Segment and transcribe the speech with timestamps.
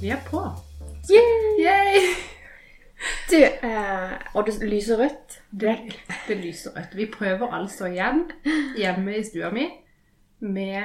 [0.00, 0.40] Vi er på.
[1.10, 1.64] Yay!
[1.64, 1.98] Yay!
[3.30, 5.42] Du, eh, og det lyser rødt.
[5.60, 5.78] Det,
[6.28, 6.96] det lyser rødt.
[6.96, 8.30] Vi prøver altså igjen
[8.76, 9.66] hjemme i stua mi
[10.40, 10.82] med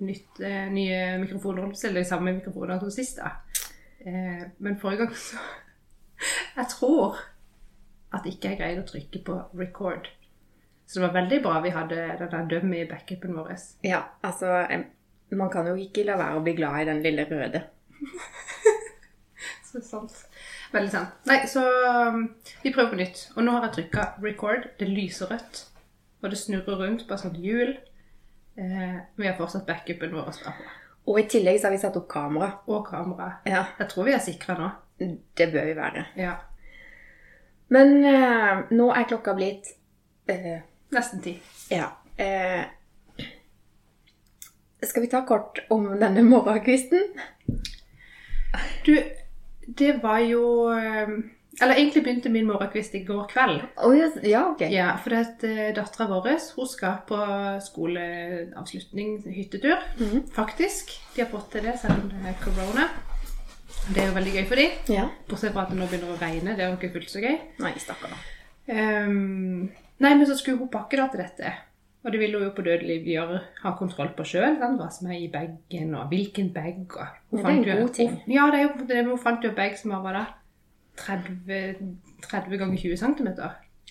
[0.00, 1.70] nytt, eh, nye mikrofoner.
[1.84, 3.16] Eller de samme mikrofoner som sist.
[3.16, 3.30] da.
[4.06, 5.36] Eh, men forrige gang så
[6.56, 7.16] Jeg tror
[8.14, 10.08] at ikke jeg greide å trykke på record.
[10.86, 13.52] Så det var veldig bra vi hadde den dummy backupen vår.
[13.86, 14.66] Ja, altså
[15.30, 17.62] Man kan jo ikke la være å bli glad i den lille røde.
[19.70, 20.16] Så sant.
[20.72, 21.14] Veldig sant.
[21.30, 22.24] Nei, så um,
[22.64, 23.20] vi prøver på nytt.
[23.36, 24.66] Og nå har jeg trykka record.
[24.80, 25.60] Det lyser rødt.
[26.24, 27.76] Og det snurrer rundt på et sånt hjul.
[28.58, 30.40] Eh, vi har fortsatt backupen vår.
[31.06, 32.50] Og i tillegg så har vi satt opp kamera.
[32.66, 33.30] Og kamera.
[33.46, 34.70] Ja, Jeg tror vi er sikra nå.
[34.98, 36.06] det bør vi være.
[36.18, 36.34] Ja.
[37.70, 39.70] Men eh, nå er klokka blitt
[40.30, 41.36] eh, Nesten ti.
[41.70, 41.86] Ja.
[42.18, 42.64] Eh,
[44.82, 47.12] skal vi ta kort om denne morgenkvisten?
[48.86, 48.96] Du,
[49.78, 51.12] det var jo um,
[51.62, 53.60] Eller egentlig begynte min morgenkvist i går kveld.
[53.76, 54.64] Oh, ja, ja, ok.
[54.72, 57.20] Ja, for at uh, dattera vår hun skal på
[57.68, 59.78] skoleavslutning, hyttetur.
[60.00, 60.26] Mhm.
[60.34, 60.96] Faktisk.
[61.14, 62.88] De har fått til det selv om det er korona.
[63.88, 64.76] Det er jo veldig gøy for dem.
[64.92, 65.06] Ja.
[65.30, 66.54] Bortsett fra at det nå begynner å regne.
[66.56, 67.38] Det er jo ikke fullt så gøy.
[67.64, 68.12] Nei, stakkar.
[68.70, 71.52] Ehm, nei, men så skulle hun pakke da til dette.
[72.04, 74.56] Og det ville hun jo på dødelig gjøre, ha kontroll på sjøl.
[74.60, 76.84] Hva som er i bagen, og hvilken bag.
[76.96, 78.14] Og hun Ja, det er en god ting.
[78.30, 79.02] Ja, det er jo det.
[79.08, 80.24] Hun fant jo en bag som var da
[81.00, 81.96] 30,
[82.28, 83.28] 30 ganger 20 cm.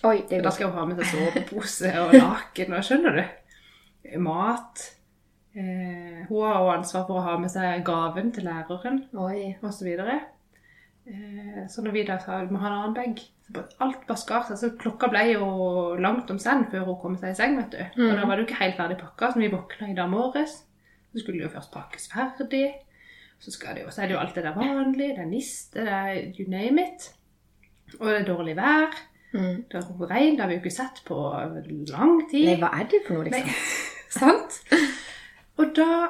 [0.02, 3.22] Oi, det er Da skal hun ha med seg sovepose og laken, og skjønner du?
[4.18, 4.86] Mat.
[5.56, 9.88] Eh, hun har jo ansvar for å ha med seg gaven til læreren osv.
[9.90, 13.22] Eh, Så når vi da sa vi må ha en annen bag,
[13.82, 14.58] alt bare skar seg.
[14.60, 15.48] Så klokka ble jo
[15.98, 17.82] langt om send før hun kom seg i seng, vet du.
[18.06, 20.60] Og da var det jo ikke helt ferdig pakka, så vi våkna i dag morges,
[21.10, 22.68] så skulle det jo først pakkes ferdig.
[23.40, 25.80] Så, skal det jo, så er det jo alt det der vanlige, det er niste,
[25.80, 27.06] det er you name it.
[27.98, 28.92] Og det er dårlig vær.
[29.32, 29.64] Mm.
[29.70, 31.16] Det er regn, det har vi jo ikke sett på
[31.88, 32.44] lang tid.
[32.50, 33.46] Nei, hva er det for noe, liksom?
[33.48, 33.54] Nei,
[34.20, 34.60] sant?
[35.60, 36.08] Og da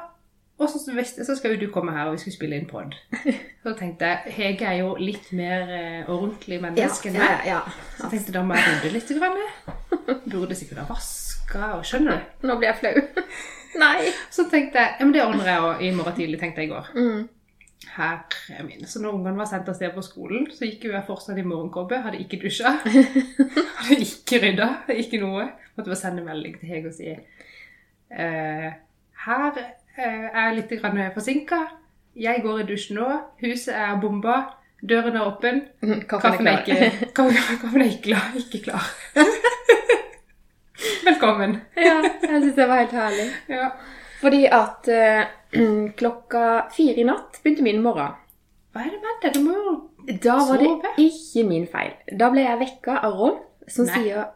[0.61, 2.93] Og så, visste, så skal jo du komme her, og vi skal spille inn pod.
[3.65, 7.61] Så tenkte jeg Hege er jo litt mer eh, ordentlig menneske enn ja, ja, ja.
[7.97, 9.13] Så jeg da må jeg rydde litt.
[9.17, 9.41] Grann.
[10.35, 12.45] Burde sikkert ha vaska og Skjønner du?
[12.51, 13.25] Nå blir jeg flau.
[13.83, 14.11] Nei.
[14.29, 16.75] Så tenkte jeg ja, men det ordner jeg òg i morgen tidlig, tenkte jeg i
[16.75, 16.93] går.
[16.99, 17.25] Mm.
[17.95, 18.85] Herre min.
[18.85, 21.47] Så når ungene var sendt av sted på skolen, så gikk jo jeg fortsatt i
[21.47, 22.03] morgenkåpe.
[22.05, 22.77] Hadde ikke dusja.
[22.85, 24.69] Hadde ikke rydda.
[25.01, 25.49] Ikke noe.
[25.73, 28.71] Måtte bare sende melding til Hege og si eh,
[29.21, 31.59] Her eh, er jeg litt forsinka.
[32.17, 33.09] Jeg går i dusjen nå.
[33.43, 34.37] Huset er bomba.
[34.81, 35.61] Døren er åpen.
[35.81, 38.31] Kaffen Kaffen er ikke, kaffen er ikke klar.
[38.37, 38.87] Ikke klar.
[41.05, 41.59] Velkommen.
[41.77, 43.29] ja, jeg syns det var helt herlig.
[43.53, 43.69] Ja.
[44.23, 45.29] Fordi at eh,
[46.01, 48.17] klokka fire i natt begynte min morgen.
[48.73, 49.37] Hva er det med deg?
[49.37, 50.19] Du må jo sove.
[50.25, 51.93] Da var det ikke min feil.
[52.17, 54.01] Da ble jeg vekka av Rolf, som Nei.
[54.01, 54.31] sier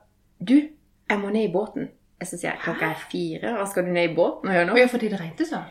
[0.45, 1.94] Du, jeg må ned i båten.
[2.23, 3.57] Så sier jeg klokka er fire.
[3.61, 4.79] og skal du ned i båten og gjøre noe?
[4.81, 5.65] Ja, fordi det regnet så?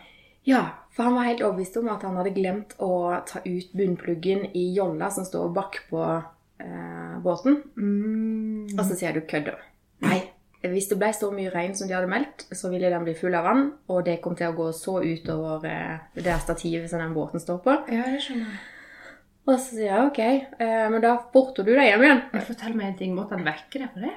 [0.44, 2.92] Ja, for han var helt overbevist om at han hadde glemt å
[3.28, 7.62] ta ut bunnpluggen i jolla som står bak på eh, båten.
[7.80, 8.74] Mm.
[8.76, 9.62] Og så sier du kødder.
[10.04, 10.20] Nei.
[10.64, 13.34] Hvis det ble så mye regn som de hadde meldt, så ville den bli full
[13.36, 17.16] av vann, og det kom til å gå så utover eh, det stativet som den
[17.16, 17.80] båten står på.
[17.92, 18.62] Ja, det skjønner jeg.
[19.44, 20.22] Og så sier jeg ok,
[20.64, 22.22] eh, men da borter du deg hjem igjen.
[22.48, 23.16] Fortell meg en ting.
[23.16, 24.14] Måtte han vekke deg på det?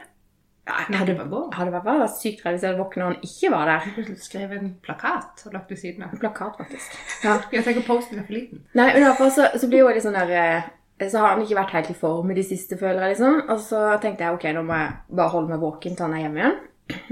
[0.66, 1.40] Ja, var gå.
[1.54, 3.84] hadde vært sykt redd hvis jeg hadde våkna og han ikke var der.
[4.08, 6.14] Du skrev en plakat og lagt ved siden av.
[6.14, 6.96] En plakat, faktisk.
[7.22, 7.36] Ja.
[7.52, 8.64] Jeg tenker posten er for liten.
[8.74, 10.66] Nei, men derfor så, så blir jo litt sånn der eh,
[11.06, 13.44] Så har han ikke vært helt i form i de siste, føler jeg, liksom.
[13.52, 16.24] Og så tenkte jeg ok, nå må jeg bare holde meg våken til han er
[16.24, 16.58] hjemme igjen.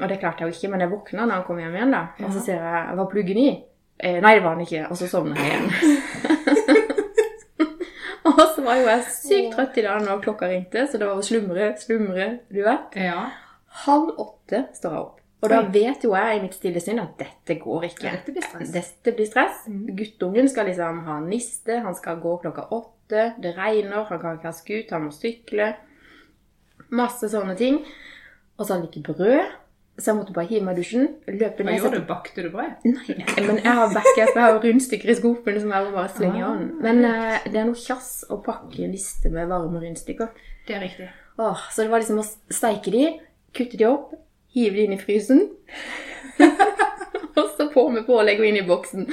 [0.00, 2.02] Og det klarte jeg jo ikke, men jeg våkna når han kom hjem igjen, da.
[2.24, 3.48] Og så ser jeg Var pluggen i?
[4.02, 4.82] Eh, nei, det var han ikke.
[4.90, 5.70] Og så sovna jeg igjen.
[8.32, 11.22] og så var jo jeg sykt trøtt i dag når klokka ringte, så det var
[11.22, 12.98] å slumre, slumre, du vet.
[12.98, 13.28] Ja.
[13.84, 15.20] Halv åtte står jeg opp.
[15.44, 18.06] Og da vet jo jeg i mitt stille sinn at dette går ikke.
[18.06, 18.70] ja dette blir stress.
[18.72, 19.64] Dette blir stress.
[19.68, 19.82] Mm.
[19.98, 24.48] Guttungen skal liksom ha niste, han skal gå klokka åtte, det regner, han kan ikke
[24.48, 25.74] ha skutt, han må sykle.
[26.94, 27.82] Masse sånne ting.
[28.56, 29.52] Og så hadde vi ikke brød,
[29.98, 32.06] så jeg måtte bare hive meg i dusjen, løpe Hva gjorde du?
[32.08, 32.86] Bakte du brød?
[32.88, 36.42] Nei, men jeg har backup, jeg har rundstykker i skuffen som jeg bare slenger i
[36.42, 36.48] Ah.
[36.54, 36.72] hånden.
[36.86, 40.32] Men uh, det er noe kjass å pakke en liste med varme rundstykker.
[40.68, 41.10] Det er riktig.
[41.38, 43.04] Åh, så det var liksom å steike de,
[43.56, 44.14] kutte de opp,
[44.54, 45.44] hive de inn i frysen.
[47.38, 49.06] og så på med pålegg og inn i boksen.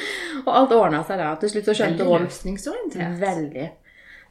[0.45, 1.33] Og alt ordna seg da.
[1.41, 3.19] Til slutt så skjønte Rolf løsningsorientert.
[3.21, 3.69] veldig.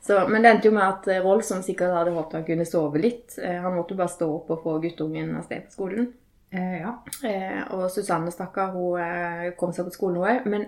[0.01, 2.65] Så, men det endte jo med at eh, Rolf, som sikkert hadde håpet han kunne
[2.65, 5.75] sove litt, eh, han måtte jo bare stå opp og få guttungen av sted på
[5.75, 6.09] skolen.
[6.51, 6.95] Eh, ja.
[7.29, 10.49] Eh, og Susanne, stakkar, hun eh, kom seg på skolen, òg.
[10.51, 10.67] Men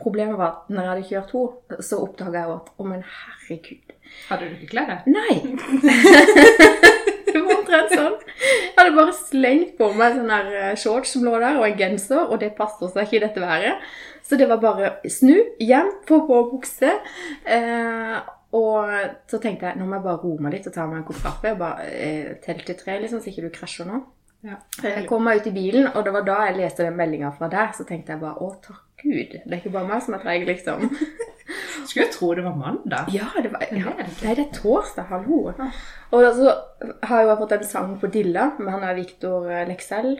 [0.00, 3.96] problemet var at når jeg hadde kjørt henne, så oppdaga jeg at Å, men herregud.
[4.30, 5.10] Hadde du ikke kledd deg?
[5.12, 6.80] Nei!
[7.70, 8.18] omtrent sånn.
[8.40, 11.78] Jeg hadde bare slengt på meg sånn der eh, shorts som lå der, og en
[11.78, 13.88] genser, og det passet seg ikke i dette været.
[14.26, 16.92] Så det var bare snu, hjem, få på bukse.
[17.46, 18.16] Eh,
[18.56, 18.90] og
[19.30, 21.20] så tenkte jeg nå må jeg bare roe meg litt og ta meg en kopp
[21.22, 21.54] kaffe.
[21.54, 24.02] og Bare eh, telle til tre, liksom, så ikke du krasjer nå.
[24.46, 24.56] Ja.
[24.82, 27.50] Jeg kom meg ut i bilen, og det var da jeg leste den meldinga fra
[27.52, 27.74] deg.
[27.76, 30.42] Så tenkte jeg bare å, takk Gud, det er ikke bare meg som er treig,
[30.48, 30.90] liksom.
[31.90, 33.10] Skulle jo tro det var mandag.
[33.14, 33.90] Ja, det var, ja.
[33.90, 34.26] det det ikke.
[34.28, 35.40] Nei, det er torsdag, hallo.
[36.14, 36.52] Og så
[37.10, 40.14] har jeg jo fått en sang på Dilla med han er Viktor Leksell.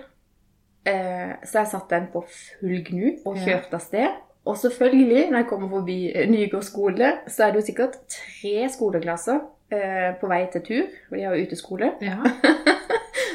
[0.89, 4.21] Eh, så jeg satte den på full gnu og kjørte av sted.
[4.49, 8.69] Og selvfølgelig, når jeg kommer forbi eh, Nygård skole, så er det jo sikkert tre
[8.73, 9.43] skoleklasser
[9.73, 10.97] eh, på vei til tur.
[11.09, 11.93] For de har jo uteskole.
[12.01, 12.19] Ja.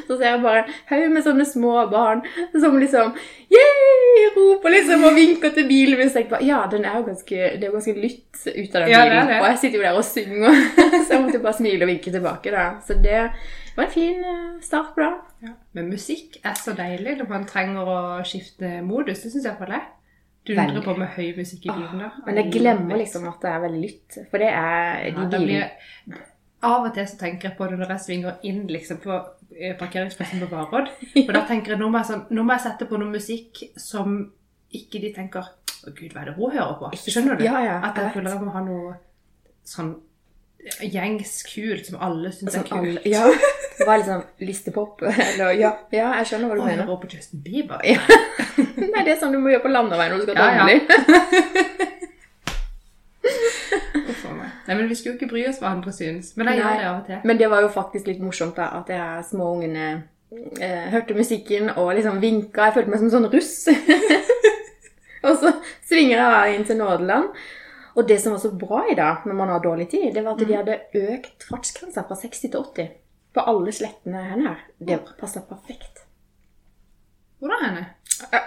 [0.07, 2.23] Så ser jeg bare en haug med sånne små barn
[2.53, 3.15] som liksom
[3.53, 4.05] yeah!
[4.35, 6.11] roper liksom og vinker til bilen min.
[6.11, 8.85] Så jeg bare, ja, den er jo ganske, det er jo ganske lytt ut av
[8.85, 9.33] den Ja, bilen.
[9.39, 10.61] Og jeg sitter jo der og synger,
[11.05, 12.65] så jeg måtte bare smile og vinke tilbake da.
[12.87, 13.19] Så det
[13.75, 15.19] var en fin eh, start på dagen.
[15.45, 15.57] Ja.
[15.77, 19.23] Men musikk er så deilig når man trenger å skifte modus.
[19.25, 19.91] Det syns jeg for deg.
[20.45, 22.05] Du undrer på med høy musikk i bilen.
[22.05, 22.11] da.
[22.27, 25.69] Men jeg glemmer liksom at det er veldig lytt, for det er de ja, bilene.
[26.05, 26.23] blir,
[26.65, 29.17] Av og til så tenker jeg på det når jeg svinger inn liksom på
[29.79, 30.89] parkeringsplassen på Varodd.
[31.13, 33.61] For da tenker jeg nå må jeg, sånn, nå må jeg sette på noe musikk
[33.79, 34.17] som
[34.75, 35.45] ikke de tenker
[35.85, 36.89] Å gud, hva er det hun hører på?
[36.97, 37.43] Skjønner du?
[37.45, 38.95] Ja, ja, At jeg jeg føler jeg må ha noe
[39.65, 39.93] sånn
[40.81, 42.79] gjengs kult som alle syns er kult.
[42.79, 43.21] alle, ja,
[43.77, 45.03] det var liksom listepop.
[45.05, 46.89] Eller, ja, ja, jeg skjønner hva du Og mener.
[46.89, 47.83] Og på Justin Bieber.
[47.85, 48.01] Ja.
[48.95, 50.65] Nei, det er sånn du må gjøre på landeveien når du skal Ja, ja.
[50.65, 51.85] dangle.
[54.09, 54.54] Uff a meg.
[54.65, 56.31] Nei, men vi skulle jo ikke bry oss hva andre syns.
[56.39, 56.63] Men jeg Nei.
[56.63, 57.19] gjør det av og til.
[57.29, 59.89] Men det var jo faktisk litt morsomt da, at de her små ungene
[60.57, 62.69] eh, hørte musikken og liksom vinka.
[62.69, 63.53] Jeg følte meg som en sånn russ.
[65.27, 65.53] og så
[65.85, 67.45] svinger jeg inn til Nådeland.
[67.95, 70.35] Og det som var så bra i dag, når man har dårlig tid, det var
[70.35, 70.79] at de hadde
[71.13, 72.89] økt fartsgrensa fra 60 til 80
[73.35, 74.65] på alle slettene her.
[74.79, 76.03] Det passa perfekt.
[77.39, 77.85] Hvor da henne?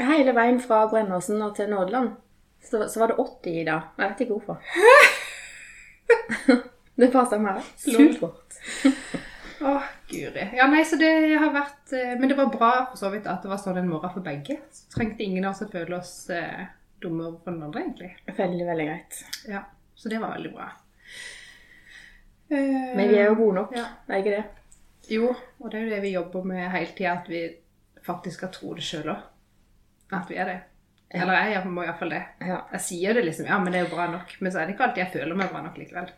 [0.09, 2.17] Hele veien fra Brennåsen og til Nådeland
[2.65, 3.81] så, så var det 80 i dag.
[3.99, 4.61] Jeg vet ikke hvorfor.
[6.99, 8.59] Det passa meg supert.
[9.61, 10.45] Åh, guri.
[10.55, 11.09] Ja, nei, så det
[11.39, 13.89] har vært eh, Men det var bra for så vidt at det var sånn en
[13.91, 14.61] morgen for begge.
[14.71, 16.69] Så trengte ingen av oss å føle oss eh,
[17.03, 18.13] dumme overfor den andre, egentlig.
[18.39, 19.19] Veldig, veldig greit.
[19.51, 19.65] Ja,
[19.99, 20.69] Så det var veldig bra.
[22.51, 23.87] Eh, Men vi er jo gode nok, Ja.
[24.09, 24.45] er ikke det?
[25.11, 27.43] Jo, og det er jo det vi jobber med hele tida, at vi
[28.05, 29.23] faktisk skal tro det sjøl òg.
[30.13, 30.59] At vi er det.
[31.13, 31.23] Ja.
[31.23, 32.23] Eller jeg må iallfall det.
[32.45, 32.61] Ja.
[32.75, 34.35] Jeg sier det liksom, ja, men det er jo bra nok.
[34.45, 36.11] Men så er det ikke alltid jeg føler meg bra nok likevel.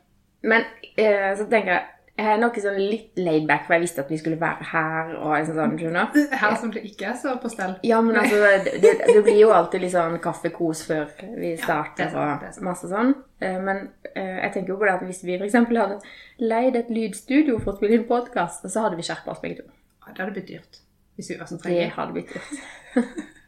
[0.51, 0.65] Men
[0.97, 1.89] eh, så tenker jeg
[2.21, 5.13] jeg er nok sånn litt laid back, for jeg visste at vi skulle være her.
[5.17, 6.19] og liksom sånn, skjønner?
[6.43, 7.79] Her som det ikke er så på stell.
[7.87, 11.09] Ja, men altså, det, det, blir jo alltid litt sånn kaffekos før
[11.41, 13.15] vi starter ja, sant, og masse sånn.
[13.41, 16.01] Eh, Men eh, jeg tenker jo på det at hvis vi eksempel hadde
[16.45, 19.69] leid et lydstudio for å spille inn podkast, så hadde vi skjerpa oss begge to.
[20.05, 20.83] Ja, Det hadde blitt dyrt.
[21.17, 23.31] Hvis vi var så Det hadde blitt dyrt.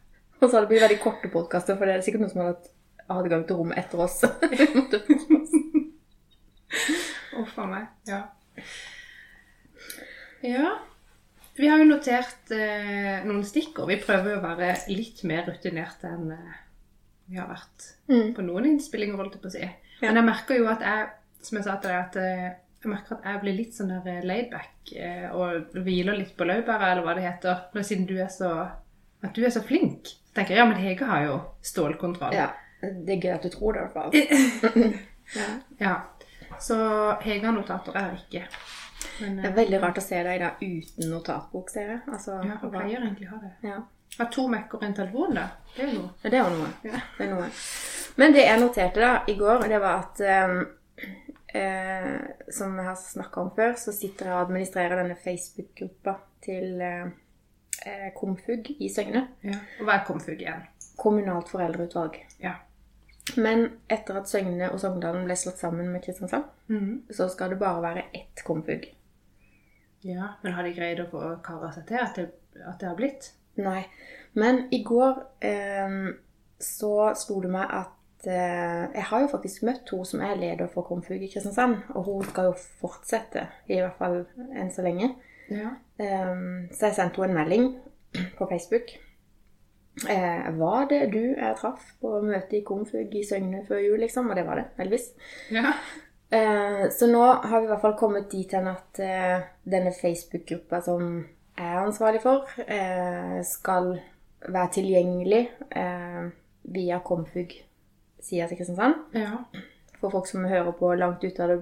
[0.43, 2.53] og så har det blitt veldig korte podkaster, for det er sikkert noen som har
[2.53, 2.69] hatt
[3.13, 4.19] adgang til rommet etter oss.
[7.41, 7.85] Uff a meg.
[8.09, 8.21] Ja.
[10.43, 10.73] Ja.
[11.55, 13.89] Vi har jo notert eh, noen stikkord.
[13.91, 16.59] Vi prøver jo å være litt mer rutinerte enn eh,
[17.29, 18.33] vi har vært Mm.
[18.35, 19.67] på noen innspillinger, holdt jeg på å si.
[20.01, 21.05] Men jeg merker jo at jeg,
[21.45, 22.49] som jeg sa til deg, at eh,
[22.83, 26.43] jeg merker at jeg blir litt sånn der eh, laidback eh, og hviler litt på
[26.49, 27.61] laurbæret, eller hva det heter.
[27.77, 28.49] Men siden du er så,
[29.23, 32.35] at du er så flink, tenker ja, men Hege har jo stålkontroll.
[32.35, 32.51] Ja.
[32.81, 34.93] Det er gøy at du tror det, i hvert fall.
[35.39, 35.49] ja.
[35.77, 35.95] Ja.
[36.59, 36.77] Så
[37.23, 38.45] Hege har notater, jeg har ikke.
[39.21, 42.03] Men, Det eh, er veldig rart å se deg da uten notatbok, ser jeg.
[42.07, 43.53] Altså, Ja, jeg pleier egentlig å ha det.
[43.67, 43.81] Ja.
[44.17, 45.47] Har to Mac og en telefon, da.
[45.73, 46.13] Det er jo noe.
[46.21, 46.69] Det er jo noe.
[46.85, 47.01] Ja.
[47.17, 47.49] Det er noe.
[48.21, 50.59] Men det jeg noterte da i går, det var at um,
[51.57, 52.19] eh,
[52.53, 57.09] Som jeg har snakka om før, så sitter jeg og administrerer denne Facebook-gruppa til eh,
[57.85, 59.27] eh, Komfug i Søgne.
[59.43, 59.59] Ja.
[59.79, 60.63] Og hva er komfug igjen?
[60.99, 62.19] Kommunalt foreldreutvalg.
[62.43, 62.55] Ja.
[63.39, 66.43] Men etter at Søgne og Sogndalen ble slått sammen med Kristiansand,
[67.11, 68.89] så skal det bare være ett Komfug.
[70.03, 70.33] ja.
[70.43, 72.27] Men har de greid å få kara seg til at det,
[72.67, 73.31] at det har blitt?
[73.55, 73.85] Nei.
[74.33, 75.95] Men i går eh,
[76.59, 80.67] så slo det meg at eh, Jeg har jo faktisk møtt hun som er leder
[80.73, 81.77] for Komfug i Kristiansand.
[81.95, 85.13] Og hun skal jo fortsette, i hvert fall enn så lenge.
[85.53, 85.73] Ja.
[86.01, 86.35] Eh,
[86.73, 87.67] så jeg sendte henne en melding
[88.37, 88.95] på Facebook.
[90.09, 94.31] Eh, var det du jeg traff på møte i Komfug i Søgne før jul, liksom?
[94.31, 95.11] Og det var det, heldigvis.
[95.53, 95.75] Ja.
[96.33, 100.81] Eh, så nå har vi i hvert fall kommet dit hen at eh, denne Facebook-gruppa
[100.81, 101.03] som
[101.53, 103.93] jeg er ansvarlig for, eh, skal
[104.49, 105.43] være tilgjengelig
[105.77, 106.23] eh,
[106.73, 108.95] via Komfug-sida til Kristiansand.
[109.13, 109.43] Ja.
[109.99, 111.59] For folk som hører på langt ut av det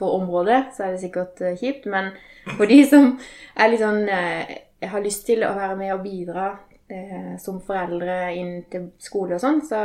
[0.00, 1.86] for området, så er det sikkert eh, kjipt.
[1.90, 2.12] Men
[2.56, 3.12] for de som
[3.54, 4.52] er litt sånn eh,
[4.90, 6.50] har lyst til å være med og bidra
[6.88, 9.82] eh, som foreldre inn til skole og sånn, så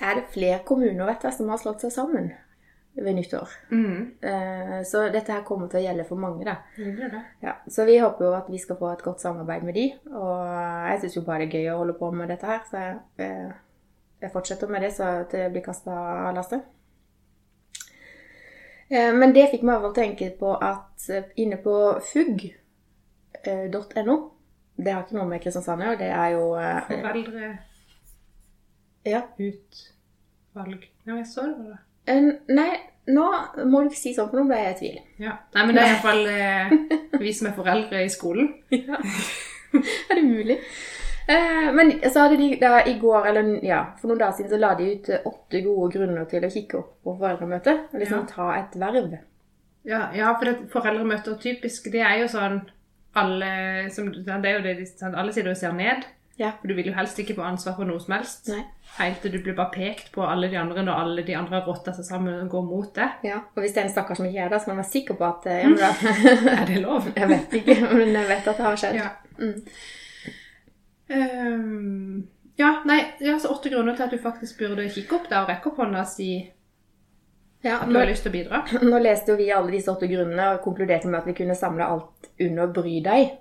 [0.00, 2.30] er det flere kommuner vet jeg, som har slått seg sammen
[3.00, 3.52] ved nyttår.
[3.70, 4.82] Mm.
[4.84, 6.56] Så dette her kommer til å gjelde for mange, da.
[6.80, 7.20] Mm.
[7.44, 9.84] Ja, så vi håper jo at vi skal få et godt samarbeid med de.
[10.10, 10.40] Og
[10.90, 13.52] jeg syns jo bare det er gøy å holde på med dette her, så jeg,
[14.24, 16.66] jeg fortsetter med det så det blir kasta av lasset.
[18.90, 21.74] Eh, Men det fikk meg i hvert tenke på at eh, inne på
[22.12, 24.16] fugg.no
[24.80, 27.50] Det har ikke noe med Kristiansand å gjøre, det er jo eh, Foreldre
[29.06, 29.20] Ja.
[29.38, 31.78] utvalg Ja, jeg så det bare.
[32.10, 32.70] Eh, Nei,
[33.10, 33.26] nå
[33.70, 34.98] må du ikke si sånn, for nå ble jeg i tvil.
[35.24, 35.32] Ja.
[35.54, 36.66] Nei, men det er iallfall eh,
[37.22, 38.46] vi som er foreldre i skolen.
[38.76, 38.96] Ja.
[40.10, 40.56] Er det mulig?
[41.30, 44.58] Eh, men så hadde de da i går, eller ja, for noen dager siden, så
[44.60, 47.76] la de ut eh, åtte gode grunner til å kikke opp på foreldremøte.
[47.92, 48.28] Og liksom Ja.
[48.34, 49.18] ta et verv.
[49.86, 52.62] Ja, ja for det, foreldremøter typisk, det er jo sånn
[53.16, 56.04] alle som, Det er jo det sånn, alle sitter og ser ned.
[56.40, 56.52] Ja.
[56.60, 58.48] For du vil jo helst ikke få ansvar for noe som helst.
[58.48, 58.62] Nei.
[58.96, 61.92] Helt til du blir bare pekt på alle de andre når alle de andre rotta
[61.92, 63.08] seg sammen og går mot det.
[63.28, 64.92] Ja, og hvis det er en stakkar som ikke er der, så må man være
[64.94, 67.10] sikker på at eh, ja, men da, Er det lov?
[67.20, 68.94] Jeg vet ikke, men jeg vet at det har skjedd.
[69.02, 69.10] Ja.
[69.38, 69.60] Mm.
[71.10, 75.28] Ehm, ja, nei, det er altså åtte grunner til at du faktisk burde kikke opp
[75.30, 76.30] der og rekke opp hånda og si
[77.64, 78.62] Ja, at du har lyst til å bidra.
[78.90, 81.86] nå leste jo vi alle disse åtte grunnene og konkluderte med at vi kunne samle
[81.86, 83.38] alt under 'bry deg'.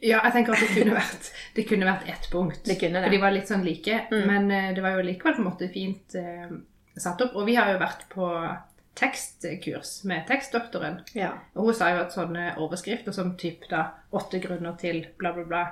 [0.00, 1.26] Ja, jeg tenker at det kunne vært,
[1.56, 2.62] det kunne vært ett punkt.
[2.64, 3.08] Det kunne det.
[3.08, 3.98] For de var litt sånn like.
[4.08, 4.22] Mm.
[4.30, 6.54] Men eh, det var jo likevel på en måte fint eh,
[6.96, 7.34] satt opp.
[7.36, 8.30] Og vi har jo vært på
[8.96, 11.02] tekstkurs med tekstdoktoren.
[11.12, 11.34] Ja.
[11.52, 15.44] Og hun sa jo at sånne overskrifter som typ da åtte grunner til bla, bla,
[15.44, 15.62] bla,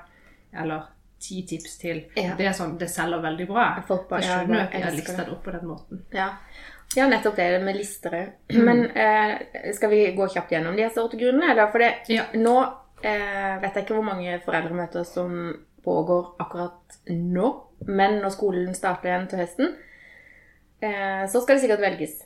[0.53, 2.35] eller ti tips til, Ja.
[2.39, 3.83] det sånn, det selger veldig bra.
[3.89, 5.29] Bare- Jeg skjønner at de har lista det.
[5.33, 6.03] opp på den måten.
[6.13, 6.29] Ja.
[6.97, 8.33] ja, nettopp det med lister òg.
[8.65, 11.55] Men eh, skal vi gå kjapt gjennom de disse åtte grunnene?
[11.57, 11.67] Da?
[11.71, 12.25] For det, Ja.
[12.35, 12.57] nå
[13.03, 17.65] eh, vet jeg ikke hvor mange foreldremøter som pågår akkurat nå.
[17.87, 19.77] Men når skolen starter igjen til høsten,
[20.83, 22.19] eh, så skal det sikkert velges.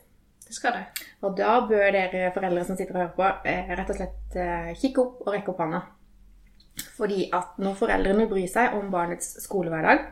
[0.46, 0.86] Det skal det.
[1.22, 4.72] Og da bør dere foreldre som sitter og hører på, eh, rett og slett eh,
[4.74, 5.82] kikke opp og rekke opp hånda.
[6.96, 10.06] Fordi at når foreldrene bryr seg om barnets skolehverdag,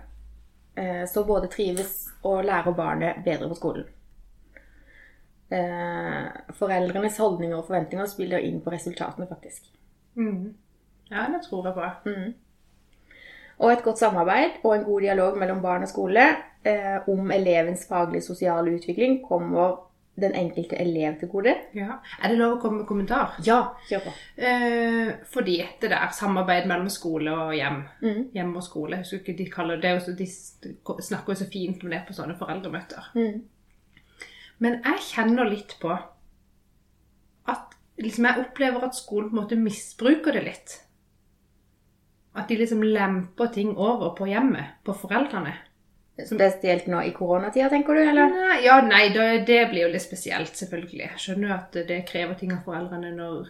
[0.77, 3.89] eh, så både trives og lærer barnet bedre på skolen.
[5.51, 9.67] Eh, Foreldrenes holdninger og forventninger spiller inn på resultatene, faktisk.
[10.15, 10.55] Mm.
[11.11, 12.11] Ja, det tror jeg på.
[12.11, 12.35] Mm.
[13.61, 16.23] Og et godt samarbeid og en god dialog mellom barn og skole
[16.65, 19.90] eh, om elevens faglige sosiale utvikling kommer
[20.21, 21.55] den enkelte elev til gode.
[21.75, 21.99] Ja.
[22.23, 23.37] Er det lov å komme med kommentar?
[23.47, 24.13] Ja, kjør på.
[24.37, 28.31] Eh, fordi det der samarbeid mellom skole og hjem, Mm.
[28.35, 32.03] hjem og skole, husker ikke de kaller det, De snakker jo så fint om det
[32.07, 33.11] på sånne foreldremøter.
[33.15, 33.43] Mm.
[34.59, 35.91] Men jeg kjenner litt på
[37.49, 40.81] at liksom jeg opplever at skolen på en måte misbruker det litt.
[42.37, 45.55] At de liksom lemper ting over på hjemmet, på foreldrene.
[46.29, 48.35] Spesielt nå i koronatida, tenker du, eller?
[48.35, 51.07] Nei, ja, nei, det, det blir jo litt spesielt, selvfølgelig.
[51.07, 53.49] Jeg skjønner jo at det krever ting av foreldrene når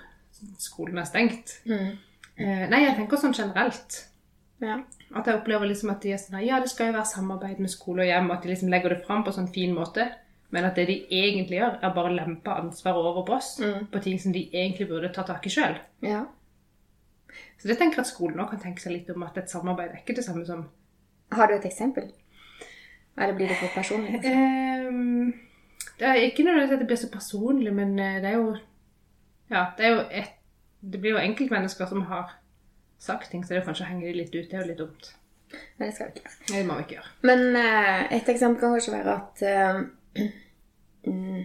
[0.61, 1.59] skolen er stengt.
[1.69, 1.99] Mm.
[2.41, 4.00] Eh, nei, jeg tenker sånn generelt.
[4.61, 4.81] Ja.
[5.17, 7.73] At jeg opplever liksom at de er sånn Ja, det skal jo være samarbeid med
[7.73, 10.11] skole og hjem, og at de liksom legger det fram på sånn fin måte.
[10.50, 13.55] Men at det de egentlig gjør, er bare å lempe ansvaret over på oss.
[13.62, 13.87] Mm.
[13.93, 15.79] På ting som de egentlig burde ta tak i sjøl.
[16.07, 16.27] ja.
[17.61, 19.93] Så det tenker jeg at skolen òg kan tenke seg litt om at et samarbeid
[19.93, 20.65] er ikke det samme som
[21.37, 22.09] Har du et eksempel?
[23.21, 24.21] Eller blir det for personlig?
[24.25, 25.33] Um,
[26.00, 28.57] Det er ikke nødvendigvis at det blir så personlig, men eh, det er jo
[29.50, 30.31] Ja, det er jo et
[30.93, 32.39] Det blir jo enkeltmennesker som har
[32.99, 34.47] sagt ting, så det er kanskje å henge de litt ut.
[34.50, 35.11] Det er jo litt dumt.
[35.77, 36.47] Men det skal vi ikke gjøre.
[36.49, 37.11] Det må vi ikke gjøre.
[37.29, 40.25] Men uh, et eksempel kan kanskje være at uh,
[41.07, 41.45] mm,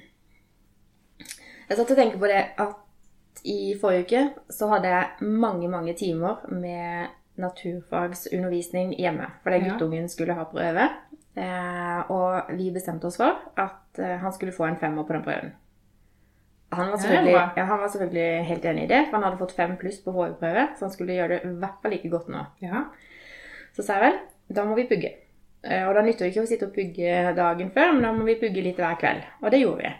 [1.69, 5.93] Jeg satt og tenkte på det at i forrige uke så hadde jeg mange, mange
[5.93, 9.27] timer med naturfagsundervisning hjemme.
[9.43, 10.89] Fordi guttungen skulle ha prøve.
[11.35, 15.23] Eh, og vi bestemte oss for at eh, han skulle få en femmer på den
[15.25, 15.53] prøven.
[16.75, 19.75] Han var, Ja, han var selvfølgelig helt enig i det, for han hadde fått fem
[19.79, 22.41] pluss på HV-prøve, så han skulle gjøre det i hvert fall like godt nå.
[22.63, 22.85] Ja.
[23.75, 24.17] Så sa jeg vel,
[24.57, 25.11] da må vi pugge.
[25.63, 28.25] Eh, Og da nytter det ikke å sitte og pugge dagen før, men da må
[28.27, 29.23] vi pugge litt hver kveld.
[29.43, 29.91] Og det gjorde vi.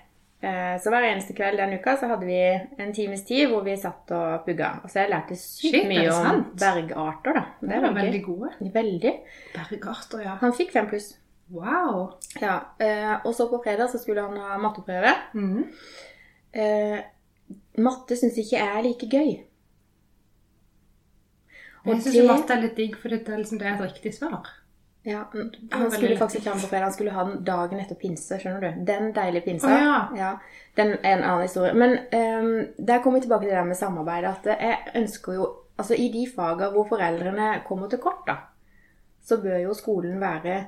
[0.46, 2.40] Eh, Så hver eneste kveld den uka så hadde vi
[2.84, 4.80] en times tid hvor vi satt og pugga.
[4.84, 7.46] Og så jeg lærte sykt Shit, mye om bergarter, da.
[7.62, 8.52] Det var veldig gode.
[8.74, 9.14] Veldig.
[9.56, 10.36] Bergarter, ja.
[10.42, 11.14] Han fikk fem pluss.
[11.52, 12.14] Wow.
[12.42, 15.12] Ja, eh, Og så på fredag så skulle han ha matteprøve.
[15.34, 15.64] Mm.
[16.54, 17.00] Eh,
[17.78, 19.34] matte syns ikke jeg er like gøy.
[21.86, 23.94] Og Jeg syns det- matte er litt digg, for det er, liksom, det er et
[23.94, 24.48] riktig svar.
[25.06, 25.24] Ja,
[25.72, 28.40] Han skulle faktisk ikke ha den på fredag, han skulle ha den dagen etter pinse.
[28.40, 28.86] skjønner du?
[28.86, 29.68] Den deilige pinsa.
[29.68, 30.38] Oh, ja.
[30.76, 31.74] Den er en annen historie.
[31.74, 34.24] Men um, der kommer vi tilbake til det med samarbeid.
[34.26, 38.36] At jeg ønsker jo Altså i de fagene hvor foreldrene kommer til kort, da,
[39.22, 40.68] så bør jo skolen være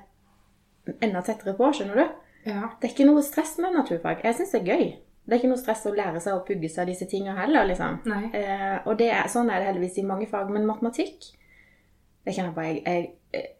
[1.03, 2.06] enda tettere på, skjønner du?
[2.48, 2.70] Ja.
[2.79, 4.24] Det er ikke noe stress med naturfag.
[4.24, 4.86] Jeg syns det er gøy.
[5.27, 8.00] Det er ikke noe stress å lære seg å pugge seg disse tingene heller, liksom.
[8.08, 11.34] Eh, og det er, sånn er det heldigvis i mange fag, men matematikk
[12.27, 13.53] det kjenner jeg på, jeg, jeg, eh,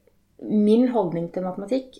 [0.48, 1.96] Min holdning til matematikk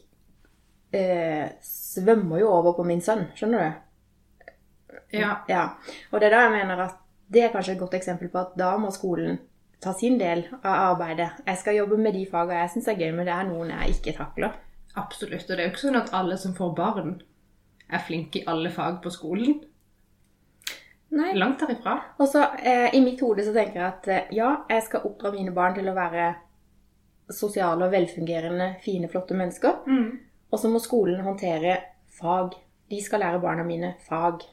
[0.94, 4.98] eh, svømmer jo over på min sønn, skjønner du?
[5.16, 5.32] Ja.
[5.50, 5.64] Ja.
[6.12, 7.00] Og det er da jeg mener at
[7.34, 9.40] det er kanskje et godt eksempel på at da må skolen
[9.82, 11.32] ta sin del av arbeidet.
[11.48, 13.98] Jeg skal jobbe med de fagene jeg syns er gøy, men det er noen jeg
[13.98, 14.60] ikke takler.
[14.98, 15.46] Absolutt.
[15.46, 17.18] Og det er jo ikke sånn at alle som får barn,
[17.88, 19.62] er flinke i alle fag på skolen.
[21.16, 21.32] Nei.
[21.40, 21.94] Langt derifra.
[22.20, 25.32] Og så eh, i mitt hode så tenker jeg at eh, ja, jeg skal oppdra
[25.32, 26.34] mine barn til å være
[27.32, 29.86] sosiale og velfungerende, fine, flotte mennesker.
[29.88, 30.10] Mm.
[30.52, 31.78] Og så må skolen håndtere
[32.20, 32.58] fag.
[32.92, 34.44] De skal lære barna mine fag.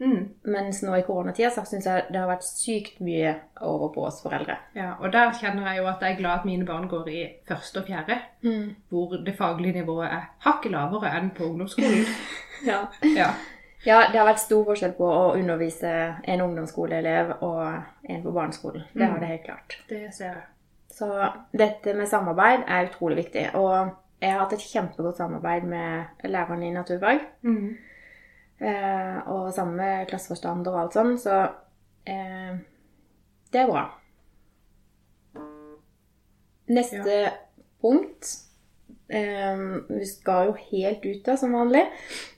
[0.00, 0.28] Mm.
[0.48, 4.22] Mens nå i koronatida så syns jeg det har vært sykt mye over på oss
[4.24, 4.56] foreldre.
[4.76, 7.22] Ja, og der kjenner jeg jo at jeg er glad at mine barn går i
[7.48, 8.16] første og fjerde,
[8.88, 12.06] hvor det faglige nivået er hakket lavere enn på ungdomsskolen.
[12.60, 12.82] Ja.
[13.16, 13.30] Ja.
[13.86, 15.88] ja, det har vært stor forskjell på å undervise
[16.28, 17.62] en ungdomsskoleelev og
[18.04, 18.84] en på barneskolen.
[18.92, 19.78] Det har det helt klart.
[19.88, 20.42] Det ser jeg.
[20.92, 21.08] Så
[21.56, 23.46] dette med samarbeid er utrolig viktig.
[23.56, 27.22] Og jeg har hatt et kjempegodt samarbeid med læreren i naturfag.
[27.48, 27.78] Mm.
[28.60, 31.36] Eh, og sammen med klasseforstander og alt sånn, så
[32.04, 32.58] eh,
[33.50, 33.86] det er bra.
[36.70, 37.14] Neste
[37.82, 38.28] punkt
[39.10, 41.82] eh, Vi skal jo helt ut da, som vanlig.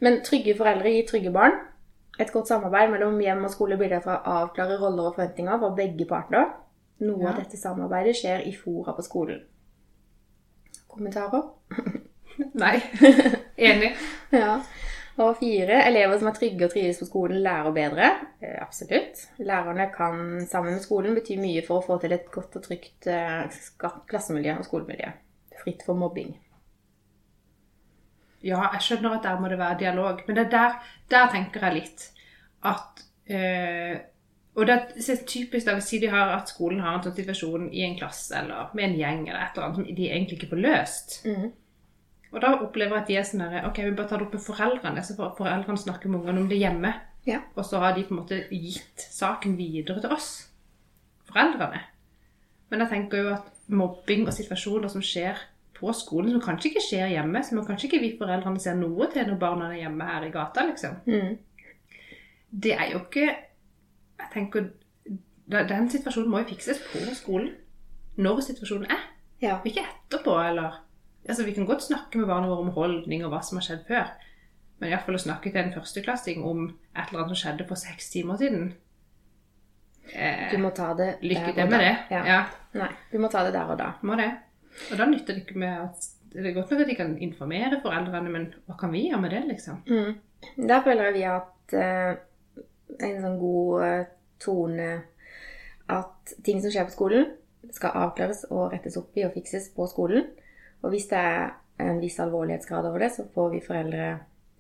[0.00, 1.59] Men trygge foreldre gir trygge barn.
[2.21, 5.76] Et godt samarbeid mellom hjem og skole bidrar til å avklare roller og forventninger for
[5.76, 6.52] begge parter.
[7.02, 7.33] Noe Ja.
[7.33, 9.40] av dette samarbeidet skjer i fora på skolen.
[10.92, 11.49] Kommentarer?
[12.62, 12.77] Nei.
[13.68, 13.94] Enig.
[14.33, 14.61] Ja.
[15.20, 18.07] Og fire, elever som er trygge og trives på skolen, lærer bedre.
[18.40, 19.27] Eh, absolutt.
[19.44, 23.11] Lærerne kan sammen med skolen bety mye for å få til et godt og trygt
[23.12, 23.61] eh,
[24.09, 25.11] klassemiljø og skolemiljø.
[25.61, 26.33] Fritt for mobbing.
[28.42, 30.81] Ja, jeg skjønner at der må det være dialog, men det er der,
[31.12, 32.09] der tenker jeg litt
[32.66, 34.01] at eh,
[34.53, 37.87] Og det er typisk da, si de har at skolen har en sånn situasjon i
[37.87, 40.61] en klasse eller med en gjeng eller et eller annet som de egentlig ikke får
[40.66, 41.14] løst.
[41.25, 41.53] Mhm.
[42.33, 44.37] Og da opplever jeg at de er sånn herre ok, vi bare tar det opp
[44.37, 46.92] med foreldrene, så får foreldrene snakke med ungene om det hjemme.
[47.29, 47.42] Ja.
[47.55, 50.31] Og så har de på en måte gitt saken videre til oss,
[51.29, 51.83] foreldrene.
[52.73, 55.38] Men jeg tenker jo at mobbing og situasjoner som skjer
[55.77, 59.29] på skolen, som kanskje ikke skjer hjemme, som kanskje ikke vi foreldrene ser noe til
[59.29, 61.03] når barna er hjemme her i gata, liksom.
[61.05, 61.37] Mm.
[62.53, 63.31] Det er jo ikke
[64.23, 64.66] Jeg tenker
[65.49, 67.51] Den situasjonen må jo fikses på skolen.
[68.16, 69.01] Når situasjonen er.
[69.42, 69.57] Ja.
[69.66, 70.79] Ikke etterpå, eller
[71.28, 73.85] Altså, Vi kan godt snakke med barna våre om holdning og hva som har skjedd
[73.88, 74.08] før.
[74.80, 76.64] Men iallfall å snakke til en førsteklassing om
[76.96, 78.72] et eller annet som skjedde for seks timer siden
[80.14, 81.92] eh, Du må ta det Lykke til med det.
[82.11, 82.22] Ja.
[82.26, 82.40] Ja,
[82.80, 83.92] Nei, du må ta det der og da.
[84.02, 84.26] må det.
[84.90, 87.78] Og da nytter det ikke med at Det er godt nok at de kan informere
[87.85, 89.82] foreldrene, men hva kan vi gjøre med det, liksom?
[89.87, 90.14] Mm.
[90.68, 92.14] Der føler jeg vi har hatt eh,
[93.04, 94.06] en sånn god eh,
[94.40, 94.87] tone
[95.92, 97.26] at ting som skjer på skolen,
[97.76, 100.24] skal avklares og rettes opp i og fikses på skolen.
[100.83, 101.51] Og hvis det er
[101.83, 104.11] en viss alvorlighetsgrad over det, så får vi foreldre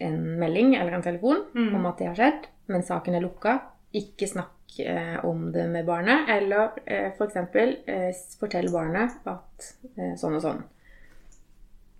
[0.02, 1.74] en melding eller en telefon Mm.
[1.76, 3.56] om at det har skjedd, men saken er lukka.
[3.94, 7.36] Ikke snakk eh, om det med barnet, eller eh, f.eks.
[7.36, 10.62] Eh, fortell barnet at eh, sånn og sånn.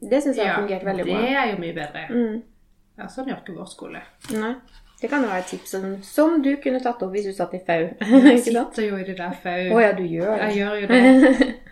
[0.03, 1.19] Det syns jeg har fungert veldig bra.
[1.21, 2.07] det er jo mye bedre.
[2.11, 2.41] Mm.
[2.99, 4.01] Ja, Sånn gjør ikke vår skole.
[4.35, 4.55] Nei.
[5.01, 7.61] Det kan jo være et tips som, du kunne tatt opp hvis du satt i
[7.67, 7.89] FAU.
[8.01, 9.81] Jeg sitter jo i det der Å fau.
[9.83, 10.49] ja, du gjør det.
[10.49, 11.55] Jeg gjør jo det.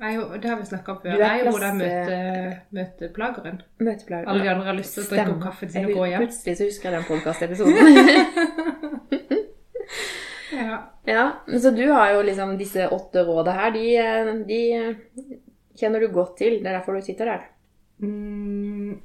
[0.00, 1.10] Jeg jo, det har vi snakka om før.
[1.20, 3.58] Jeg er jo klasse- møte, møteplageren.
[3.84, 4.24] Møteplag.
[4.32, 6.22] Alle de andre har lyst til å drikke opp kaffen sin og gå hjem.
[6.24, 7.84] Plutselig så husker jeg den podkastepisoden.
[10.52, 10.78] Ja.
[11.04, 11.24] ja,
[11.60, 14.96] så du har jo liksom disse åtte råda her, de, eh, de eh,
[15.78, 16.58] kjenner du godt til.
[16.60, 17.44] Det er derfor du sitter der.
[18.02, 18.96] Mm,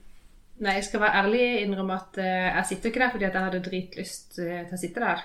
[0.66, 3.62] nei, jeg skal være ærlig innrømme at eh, jeg sitter ikke der fordi jeg hadde
[3.70, 5.24] dritlyst eh, til å sitte der.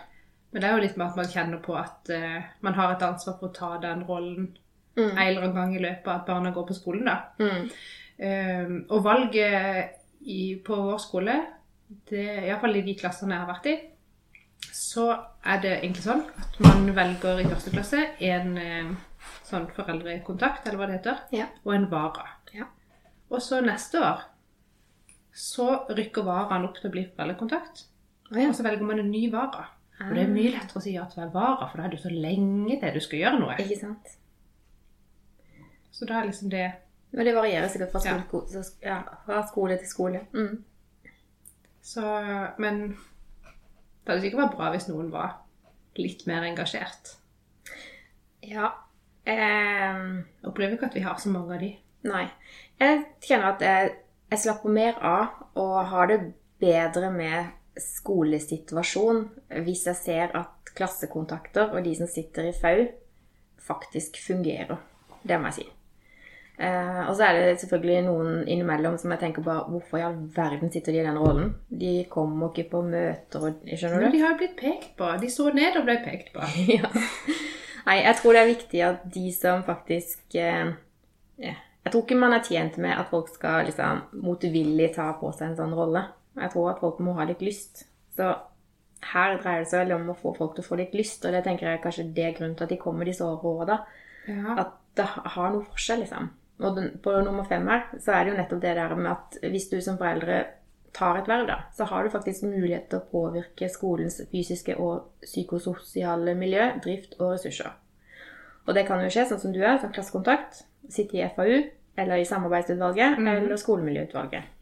[0.52, 3.06] Men det er jo litt med at man kjenner på at eh, man har et
[3.08, 4.50] ansvar for å ta den rollen
[4.96, 5.10] Mm.
[5.10, 7.04] en eller annen gang i løpet av at barna går på skolen.
[7.06, 7.16] da.
[7.38, 7.70] Mm.
[8.20, 11.36] Um, og valget i, på vår skole,
[12.10, 13.76] det, iallfall i de klassene jeg har vært i,
[14.76, 15.06] så
[15.46, 18.90] er det egentlig sånn at man velger i første klasse en eh,
[19.48, 21.46] sånn foreldrekontakt, eller hva det heter, Ja.
[21.64, 22.26] og en vara.
[22.54, 22.66] Ja.
[23.30, 24.26] Og så neste år
[25.32, 27.84] så rykker varaen opp til å bli foreldrekontakt.
[28.30, 28.48] Å ja.
[28.50, 29.68] Og så velger man en ny vara.
[30.00, 32.00] Og det er mye lettere å si ja til hver vara, for da er det
[32.00, 33.56] så lenge til du skal gjøre noe.
[33.60, 34.14] Ikke sant?
[36.00, 36.72] Så da er liksom det
[37.10, 38.62] Men det varierer sikkert fra skole, ja.
[38.80, 40.20] ja, fra skole til skole.
[40.32, 40.62] Mm.
[41.82, 42.04] Så
[42.58, 45.34] Men det hadde sikkert vært bra hvis noen var
[46.00, 47.10] litt mer engasjert.
[48.46, 48.70] Ja.
[49.28, 49.98] Eh,
[50.48, 51.74] opplever ikke at vi har så mange av de.
[52.08, 52.24] Nei.
[52.80, 53.90] Jeg kjenner at jeg,
[54.32, 56.20] jeg slapper mer av og har det
[56.62, 59.26] bedre med skolesituasjon
[59.66, 62.86] hvis jeg ser at klassekontakter og de som sitter i FAU,
[63.60, 64.80] faktisk fungerer.
[65.22, 65.68] Det må jeg si.
[66.60, 70.18] Eh, og så er det selvfølgelig noen innimellom som jeg tenker på hvorfor i all
[70.34, 71.54] verden sitter de i den rollen?
[71.72, 74.18] De kommer ikke på møter og Skjønner Men du?
[74.18, 75.08] de har blitt pekt på.
[75.22, 76.44] De så ned og ble pekt på.
[76.76, 76.90] ja.
[77.86, 80.74] Nei, jeg tror det er viktig at de som faktisk eh.
[81.40, 85.48] Jeg tror ikke man er tjent med at folk skal liksom motvillig ta på seg
[85.48, 86.02] en sånn rolle.
[86.36, 87.86] Jeg tror at folk må ha litt lyst.
[88.12, 88.28] Så
[89.14, 91.32] her dreier det seg vel om å få folk til å få litt lyst, og
[91.32, 93.80] det tenker jeg kanskje det er grunnen til at de kommer disse råda.
[94.28, 94.58] Ja.
[94.60, 96.28] At det har noe for seg, liksom.
[96.60, 99.68] Og på nummer fem her så er det jo nettopp det der med at hvis
[99.70, 100.42] du som foreldre
[100.92, 105.22] tar et verv, da, så har du faktisk mulighet til å påvirke skolens fysiske og
[105.22, 107.76] psykososiale miljø, drift og ressurser.
[108.66, 111.62] Og det kan jo skje sånn som du er, som klassekontakt, sitte i FAU,
[112.00, 113.30] eller i samarbeidsutvalget, mm.
[113.36, 114.56] eller skolemiljøutvalget.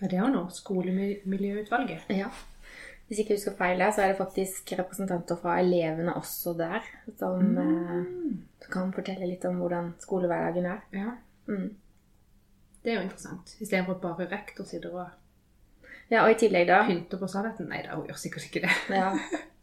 [0.00, 2.08] Ja, det er jo nå skolemiljøutvalget.
[2.14, 2.30] Ja.
[3.12, 6.86] Hvis ikke jeg husker feil, så er det faktisk representanter fra elevene også der,
[7.20, 8.06] som eh,
[8.72, 10.78] kan fortelle litt om hvordan skolehverdagen er.
[10.96, 11.10] Ja.
[11.44, 11.74] Mm.
[12.80, 13.52] Det er jo interessant.
[13.60, 15.10] Istedenfor at bare rektor sitter og
[16.08, 17.68] Ja, og i tillegg da pynter på sannheten.
[17.68, 18.78] Nei da, hun gjør sikkert ikke det.
[19.02, 19.10] Ja.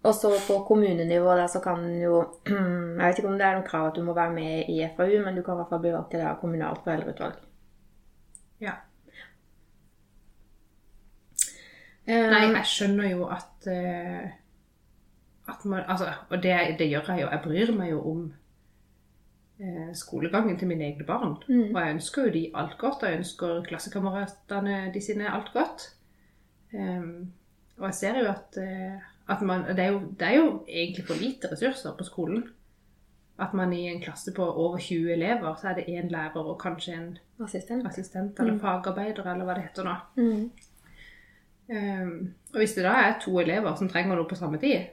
[0.06, 3.66] Og så på kommunenivå der så kan jo Jeg vet ikke om det er noe
[3.66, 5.96] krav at du må være med i FAU, men du kan i hvert fall bli
[5.98, 7.42] valgt til det kommunalt foreldreutvalg.
[8.62, 8.78] Ja.
[11.99, 14.30] Eh, Nei, jeg skjønner jo at, eh,
[15.50, 17.30] at man, altså, Og det, det gjør jeg jo.
[17.32, 18.24] Jeg bryr meg jo om
[19.60, 21.38] eh, skolegangen til mine egne barn.
[21.48, 21.76] Mm.
[21.76, 23.06] Og jeg ønsker jo de alt godt.
[23.06, 25.90] Jeg ønsker klassekameratene de sine alt godt.
[26.74, 27.32] Um,
[27.80, 31.06] og jeg ser jo at, eh, at man, det, er jo, det er jo egentlig
[31.08, 32.44] for lite ressurser på skolen.
[33.40, 36.60] At man i en klasse på over 20 elever, så er det én lærer og
[36.60, 37.88] kanskje en assistent.
[37.88, 39.94] assistent eller fagarbeider, eller hva det heter nå.
[40.16, 40.50] Mm.
[41.70, 44.90] Ehm, og hvis det da er to elever som trenger noe på samme tid,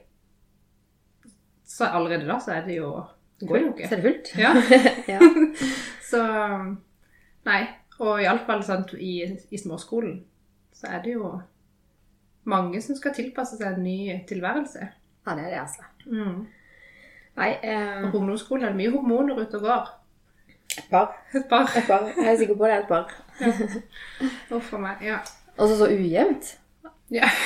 [1.67, 2.91] så allerede da så er det jo
[3.39, 4.29] Det går jo Så er det fullt.
[4.37, 4.53] Ja.
[5.13, 5.19] ja.
[6.11, 6.21] Så
[7.45, 7.61] Nei.
[7.99, 10.19] Og iallfall sant, i, i småskolen
[10.77, 11.31] så er det jo
[12.45, 14.89] mange som skal tilpasse seg en ny tilværelse.
[15.25, 15.81] ja, det er det, altså.
[16.05, 16.43] Mm.
[17.37, 19.89] Nei, eh, på ungdomsskolen er det mye hormoner ute og går.
[20.77, 21.17] et par.
[21.33, 21.73] Et par.
[21.77, 22.05] Et par.
[22.17, 23.11] Jeg er sikker på det er et par.
[24.55, 25.01] Uff a meg.
[25.01, 25.17] Ja.
[25.57, 26.59] Og så så ujevnt.
[27.13, 27.29] Ja.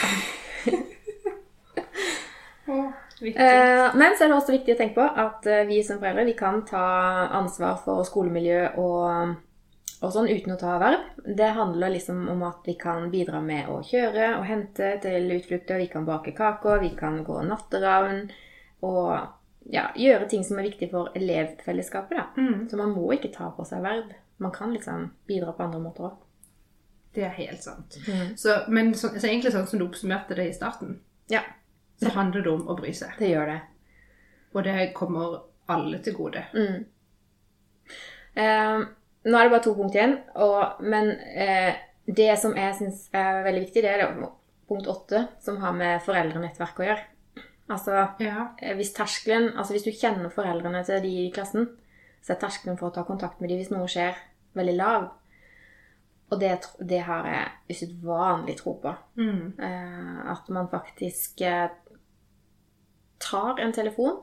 [3.22, 6.24] Eh, men så er det også viktig å tenke på at eh, vi som foreldre
[6.26, 6.86] vi kan ta
[7.38, 9.36] ansvar for skolemiljø og,
[10.02, 11.04] og sånn uten å ta verv.
[11.22, 15.84] Det handler liksom om at vi kan bidra med å kjøre og hente til utflukter.
[15.84, 18.24] Vi kan bake kaker, vi kan gå natteravn
[18.90, 19.14] og
[19.70, 22.18] ja, gjøre ting som er viktig for elevfellesskapet.
[22.18, 22.42] da.
[22.42, 22.68] Mm.
[22.72, 24.10] Så man må ikke ta på seg verv.
[24.42, 26.18] Man kan liksom bidra på andre måter òg.
[27.14, 27.98] Det er helt sant.
[28.08, 28.38] Mm.
[28.40, 31.00] Så, men så, så egentlig sånn som du oppsummerte det i starten,
[31.32, 31.42] Ja,
[32.02, 33.12] så handler det om å bry seg.
[33.20, 33.60] det gjør det.
[34.56, 36.44] Og det kommer alle til gode.
[36.56, 36.86] Mm.
[38.36, 38.80] Eh,
[39.28, 41.76] nå er det bare to punkt igjen, og, men eh,
[42.08, 44.30] det som jeg syns er veldig viktig, det er det
[44.72, 47.08] punkt åtte, som har med foreldrenettverk å gjøre.
[47.72, 48.48] Altså, Ja.
[48.60, 51.70] eh, hvis terskelen, altså hvis du kjenner foreldrene til de i klassen,
[52.24, 54.16] så er terskelen for å ta kontakt med dem hvis noe skjer,
[54.56, 55.10] veldig lav.
[56.32, 58.94] Og det, det har jeg usedvanlig tro på.
[59.20, 59.60] Mm.
[59.60, 61.68] Eh, at man faktisk eh,
[63.20, 64.22] tar en telefon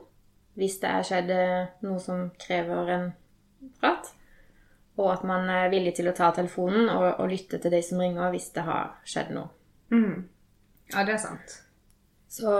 [0.59, 3.05] hvis det er skjedd eh, noe som krever en
[3.79, 4.09] prat.
[4.99, 8.01] Og at man er villig til å ta telefonen og, og lytte til de som
[8.01, 9.53] ringer hvis det har skjedd noe.
[9.93, 10.25] Mm.
[10.89, 11.59] Ja, det er sant.
[12.29, 12.57] Så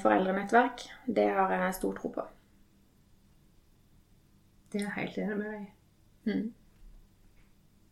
[0.00, 2.28] foreldrenettverk, det har jeg stor tro på.
[4.70, 5.70] Det er jeg helt enig med deg i.
[6.30, 6.48] Mm.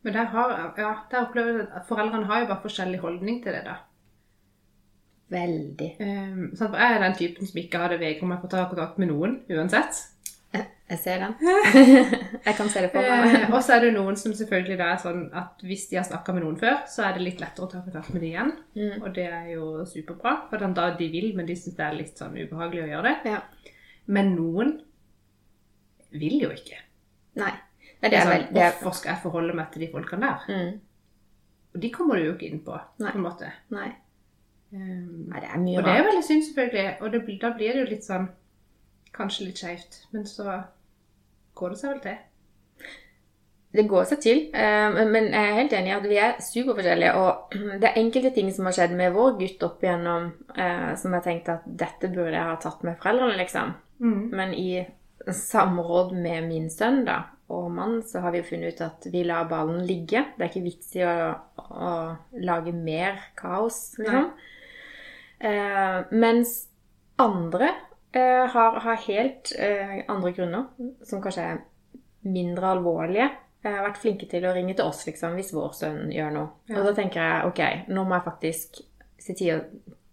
[0.09, 3.53] Men der, har, ja, der opplever jeg at foreldrene har jo bare forskjellig holdning til
[3.53, 3.75] det, da.
[5.29, 5.89] Veldig.
[6.01, 8.97] Um, sånn, jeg er den typen som ikke hadde vegra meg for å ta kontakt
[9.03, 10.01] med noen, uansett.
[10.89, 11.35] Jeg ser den.
[12.47, 13.51] jeg kan se det for meg.
[13.53, 16.33] og så er det noen som selvfølgelig da er sånn at hvis de har snakka
[16.33, 18.55] med noen før, så er det litt lettere å ta kontakt med dem igjen.
[18.79, 18.95] Mm.
[19.03, 22.01] Og det er jo superbra, for den da de vil, men de syns det er
[22.01, 23.35] litt sånn ubehagelig å gjøre det.
[23.37, 23.75] Ja.
[24.17, 24.79] Men noen
[26.17, 26.81] vil jo ikke.
[27.37, 27.53] Nei.
[28.03, 30.45] Ja, det er sånn, det er- Hvorfor skal jeg forholde meg til de folkene der?
[30.49, 30.81] Mm.
[31.75, 33.11] Og de kommer du jo ikke inn på, Nei.
[33.11, 33.53] på en måte.
[33.71, 33.89] Nei.
[34.73, 35.85] Um, Nei, det er mye rart.
[35.85, 37.03] og det er veldig synd, selvfølgelig.
[37.03, 38.29] Og det, da blir det jo litt sånn
[39.19, 40.03] Kanskje litt skeivt.
[40.13, 40.65] Men så
[41.57, 42.19] går det seg vel til.
[43.73, 47.15] Det går seg til, eh, men jeg er helt enig i at vi er superforskjellige.
[47.17, 51.13] Og det er enkelte ting som har skjedd med vår gutt opp igjennom eh, som
[51.17, 53.75] jeg tenkte at dette burde jeg ha tatt med foreldrene, liksom.
[53.99, 54.87] Men i
[55.27, 59.23] samråd med min sønn da, og mann, så har vi jo funnet ut at vi
[59.25, 60.25] lar ballen ligge.
[60.37, 61.15] Det er ikke vits i å,
[61.57, 61.93] å
[62.45, 64.31] lage mer kaos, liksom.
[65.39, 66.55] Eh, mens
[67.23, 67.71] andre
[68.13, 70.67] eh, har, har helt eh, andre grunner,
[71.07, 71.61] som kanskje er
[72.29, 73.31] mindre alvorlige.
[73.65, 76.51] Jeg har vært flinke til å ringe til oss liksom, hvis vår sønn gjør noe.
[76.71, 76.79] Ja.
[76.79, 77.63] Og da tenker jeg ok,
[77.95, 78.83] nå må jeg faktisk
[79.19, 79.63] se tid å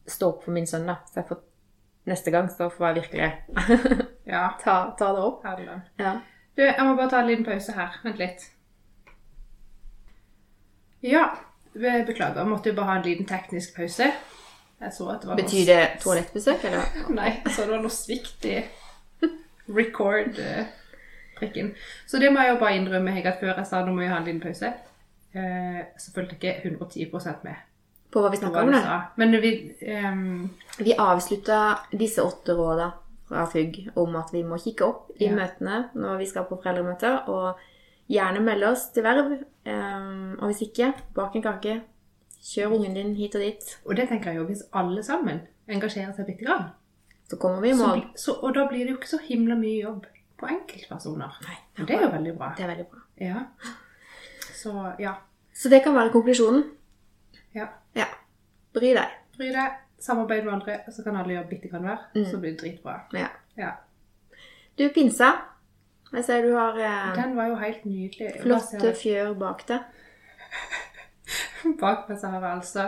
[0.10, 0.88] stå opp for min sønn.
[0.90, 0.98] da.
[1.10, 1.44] Så jeg får,
[2.10, 3.30] neste gang så får jeg virkelig
[4.36, 4.48] Ja.
[4.64, 5.46] ta, ta det opp.
[5.46, 5.78] Herlig.
[6.02, 6.18] Ja.
[6.56, 7.98] Du, jeg må bare ta en liten pause her.
[8.04, 8.46] Vent litt.
[11.06, 11.26] Ja,
[11.74, 12.40] be- beklager.
[12.42, 14.08] Jeg måtte jo bare ha en liten teknisk pause.
[14.82, 16.90] Jeg så at det var Betyr det toalettbesøk, eller?
[17.20, 18.58] Nei, så det var noe svikt i
[19.76, 21.72] record-prikken.
[22.08, 24.10] Så det må jeg jo bare innrømme, Hege, at før jeg sa nå må vi
[24.12, 24.72] ha en liten pause,
[25.36, 27.64] eh, så fulgte jeg ikke 110% med.
[28.12, 29.00] På hva vi snakka om da?
[29.20, 29.52] Men vi
[29.92, 30.50] um...
[30.80, 32.92] Vi avslutta disse åtte råda
[33.30, 35.36] fra FUG om at vi må kikke opp i Ja.
[35.36, 37.58] møtene når vi skal på foreldremøter, og
[38.10, 39.32] gjerne melde oss til verv.
[39.66, 41.82] Um, og hvis ikke, bak en kake.
[42.46, 46.14] Kjør ungen din hit og dit, Og det tenker jeg jo, hvis alle sammen engasjerer
[46.16, 46.68] seg bitte grann,
[47.28, 48.04] så kommer vi i mål.
[48.16, 50.06] Så, så, og da blir det jo ikke så himla mye jobb
[50.38, 51.40] på enkeltpersoner.
[51.48, 52.52] Nei, Og det er jo veldig bra.
[52.58, 53.02] Det er veldig bra.
[53.18, 53.42] Ja.
[54.54, 55.16] Så ja.
[55.54, 56.64] Så det kan være konklusjonen.
[57.56, 57.68] ja.
[57.96, 58.06] Ja.
[58.76, 59.10] Bry deg.
[59.38, 59.72] Bry deg,
[60.06, 62.06] samarbeid med andre, og så kan alle gjøre bitte grann hver.
[62.16, 62.26] Mm.
[62.30, 63.00] Så blir det dritbra.
[63.18, 63.28] Ja.
[63.58, 63.72] Ja.
[64.78, 65.32] Du, pinsa.
[66.14, 68.34] Jeg ser du har eh, Den var jo helt nydelig.
[68.44, 69.80] Flotte fjør bak deg.
[71.82, 72.84] Bak meg så har jeg altså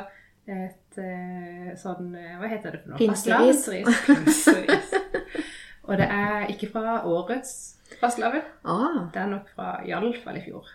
[0.47, 2.99] et eh, sånn eh, Hva heter det for noe?
[2.99, 3.63] Pinseris.
[4.05, 4.93] Pinseris.
[5.87, 7.55] og det er ikke fra årets
[8.01, 8.43] fastelavn.
[8.63, 10.69] Ah, Det er nok fra iallfall i fjor.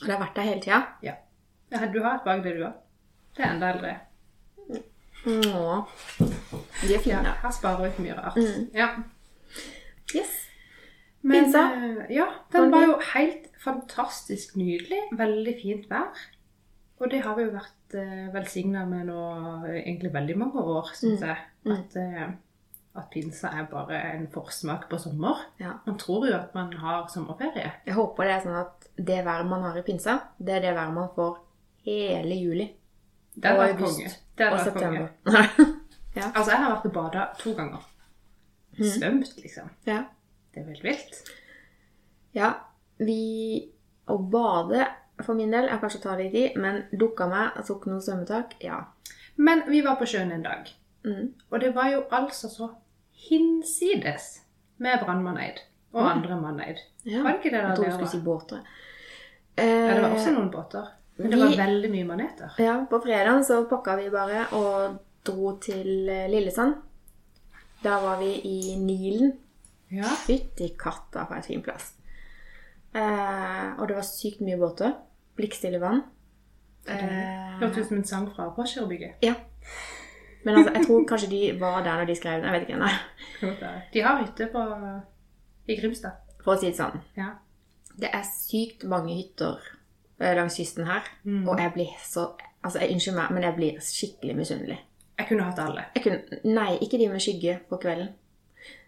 [0.00, 0.80] og det har vært der hele tida.
[1.06, 1.14] Ja.
[1.70, 1.86] ja.
[1.94, 2.82] Du har et bak det, du òg.
[3.36, 3.94] Det er enda eldre.
[5.24, 8.36] De er Ja, her sparer vi ikke mye rart.
[8.36, 8.68] Mm.
[8.74, 8.88] Ja.
[10.14, 10.34] Yes.
[11.22, 11.62] Men Pinsa?
[11.72, 15.00] eh, ja, den var jo helt fantastisk nydelig.
[15.16, 16.10] Veldig fint vær.
[17.00, 19.20] Og det har vi jo vært eh, velsigna med nå
[19.66, 21.28] eh, egentlig veldig mange år, syns Mm.
[21.28, 21.38] jeg.
[21.78, 22.28] At, eh,
[22.96, 25.40] at pinsa er bare en forsmak på sommer.
[25.60, 25.72] Ja.
[25.86, 27.72] Man tror jo at man har sommerferie.
[27.86, 30.74] Jeg håper det er sånn at det været man har i pinsa, det er det
[30.76, 31.38] været man får
[31.84, 32.68] hele juli
[33.34, 34.10] Det Og vært konge.
[34.38, 35.08] Det vært september.
[36.14, 36.28] konge.
[36.34, 37.86] Altså, jeg har vært og bada to ganger.
[38.78, 39.70] Svømt, liksom.
[39.86, 40.04] ja.
[40.54, 41.30] Det er veldig vilt.
[42.34, 42.52] ja,
[42.98, 43.70] vi
[44.06, 44.84] Å bade
[45.24, 48.56] for min del er kanskje å ta litt i, men dukka meg tok noen svømmetak,
[48.60, 48.80] ja.
[49.36, 50.68] Men vi var på sjøen en dag.
[51.06, 51.30] Mm.
[51.50, 52.68] Og det var jo altså så
[53.28, 54.26] hinsides
[54.82, 55.62] med brannmanneid
[55.94, 56.82] og andre manneid.
[57.06, 57.22] ja.
[57.22, 58.60] Var det ikke det der Jeg tror du skulle si båter.
[59.56, 60.86] Ja, det var Eh, også noen båter.
[61.16, 62.54] Men det var vi- veldig mye maneter.
[62.58, 66.74] Ja, på fredagen så pakka vi bare og dro til eh, Lillesand.
[67.84, 69.32] Da var vi i Nilen.
[69.92, 70.08] Ja.
[70.26, 71.92] Fytti katta for en fin plass.
[72.94, 74.94] Eh, og det var sykt mye båter.
[75.36, 76.02] Blikkstille vann.
[76.86, 79.14] Eh, Hørtes ut som en sang fra Påkjørebygget.
[79.22, 79.34] ja.
[80.44, 82.44] Men altså, jeg tror kanskje de var der når de skrev den.
[82.44, 82.78] Jeg vet ikke.
[82.78, 83.84] nei.
[83.94, 84.64] De har hytte på,
[85.68, 86.18] i Grimstad.
[86.44, 86.98] For å si det sånn.
[87.16, 87.30] Ja.
[87.96, 89.56] Det er sykt mange hytter
[90.38, 91.06] langs kysten her.
[91.24, 91.46] Mm.
[91.48, 92.32] Og jeg blir så
[92.64, 94.78] Altså, jeg Unnskyld meg, men jeg blir skikkelig misunnelig.
[95.18, 95.82] Jeg kunne hatt alle.
[96.00, 98.14] Kunne, nei, ikke de med skygge på kvelden.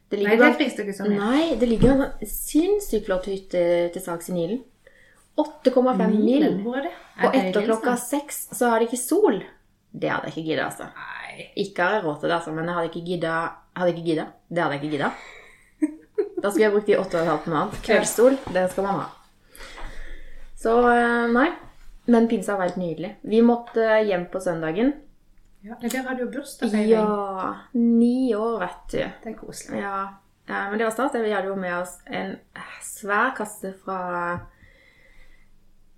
[0.09, 1.13] Det Nei, det frister ikke sånn.
[1.19, 4.63] Nei, det ligger en sinnssykt flott hytte til salgs i Nilen.
[5.37, 6.47] 8,5 mil.
[6.65, 9.43] Og etter klokka seks så har det ikke sol.
[9.93, 10.89] Det hadde jeg ikke gidda, altså.
[10.97, 11.51] Nei.
[11.67, 13.35] Ikke har jeg råd til det, altså, men jeg hadde ikke gidda.
[13.77, 14.27] Hadde ikke gidda.
[14.49, 15.13] Det hadde jeg ikke gidda.
[16.37, 17.79] Da skulle jeg brukt de åtte og et halvt måned.
[17.85, 19.07] Kveldsstol, det skal man ha.
[20.57, 21.51] Så eh, nei.
[22.07, 23.17] Men pinsa var helt nydelig.
[23.27, 24.93] Vi måtte hjem på søndagen.
[25.67, 26.91] Ja, dere hadde jo bursdagsfeiring.
[26.93, 29.01] Ja Ni år, vet du.
[29.25, 29.81] Det er koselig.
[29.83, 29.97] Ja,
[30.47, 31.17] ja men det var stas.
[31.19, 32.37] Vi hadde jo med oss en
[32.85, 33.99] svær kasse fra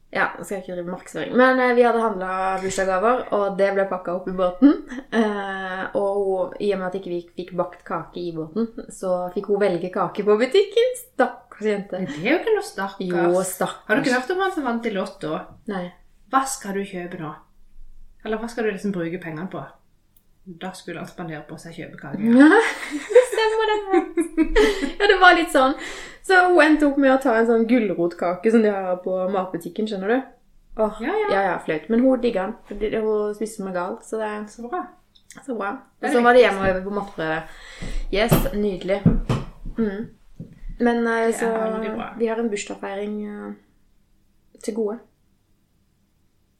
[0.08, 2.28] Ja, nå skal jeg ikke drive markedsføring, men eh, vi hadde handla
[2.62, 4.70] bursdagsgaver, og det ble pakka opp i båten.
[5.12, 9.26] Eh, og i og med at ikke vi ikke fikk bakt kake i båten, så
[9.34, 10.94] fikk hun velge kake på butikken.
[11.02, 12.00] Stakkars jente.
[12.00, 13.12] Men det er jo ikke noe stakkars.
[13.12, 13.84] Jo, stakkars.
[13.90, 15.34] Har du ikke hørt om han som vant i Lotto?
[15.68, 15.84] Nei.
[16.32, 17.34] Hva skal du kjøpe nå?
[18.24, 19.60] Eller hva skal du liksom bruke pengene på?
[20.48, 22.16] Da skulle han spandere på seg kjøpekake.
[23.38, 23.79] Stemmer det.
[24.98, 25.74] Ja, det var litt sånn.
[26.29, 29.87] Så hun endte opp med å ta en sånn gulrotkake som de har på matbutikken,
[29.88, 30.18] skjønner du.
[30.79, 31.29] Åh, Ja, ja.
[31.33, 31.88] ja, ja, flaut.
[31.90, 32.92] Men hun digga den.
[33.03, 34.83] Hun spiste meg gal, så det er Så bra.
[35.46, 35.70] så bra.
[36.03, 37.40] Og så var det hjemme og øve på matprøve.
[38.12, 39.01] Yes, nydelig.
[39.79, 40.09] Mm.
[40.81, 41.48] Men er så
[42.18, 43.53] vi har en bursdagsfeiring eh,
[44.62, 44.98] til gode.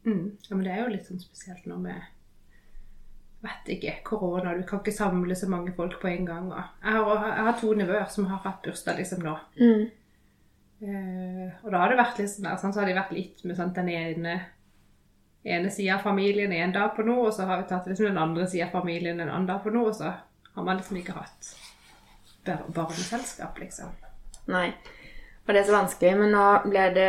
[0.07, 0.25] Mm.
[0.49, 2.01] Ja, men det er jo litt sånn spesielt nå med
[3.45, 3.95] Vet ikke.
[4.07, 4.57] Korona.
[4.59, 6.51] Du kan ikke samle så mange folk på en gang.
[6.51, 9.37] Jeg, har, jeg har to nevøer som har hatt bursdag liksom nå.
[9.61, 9.89] Mm.
[10.79, 13.59] Uh, og da har det vært litt sånn sånn, så har de vært litt med
[13.59, 14.35] sånn, den ene
[15.49, 18.21] ene sida av familien en dag på noe, og så har vi tatt liksom den
[18.21, 20.13] andre sida av familien en annen dag på noe, og så
[20.55, 21.51] har man liksom ikke hatt
[22.75, 23.93] barneselskap, liksom.
[24.49, 24.71] Nei.
[25.49, 27.09] Og det er så vanskelig, men nå ble det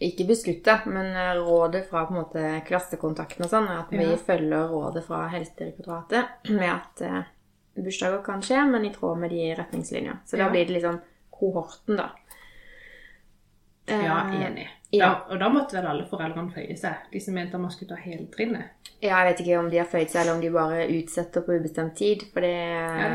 [0.00, 3.90] ikke beskutt, da, men eh, rådet fra på en måte klassekontakten og sånn, er at
[3.90, 4.16] vi Ja.
[4.16, 7.22] følger rådet fra Helsedirektoratet med at eh,
[7.76, 10.20] bursdager kan skje, men i tråd med de retningslinjer.
[10.24, 11.00] Så da blir det liksom
[11.34, 12.10] kohorten, da.
[13.90, 14.68] Ja, Eh, enig.
[14.92, 15.08] ja.
[15.08, 18.00] Da, og da måtte vel alle foreldrene føye seg, de som mente man skulle ta
[18.02, 18.70] hele trinnet.
[19.02, 21.56] Ja, jeg vet ikke om de har føyd seg, eller om de bare utsetter på
[21.58, 22.22] ubestemt tid.
[22.32, 22.54] For det,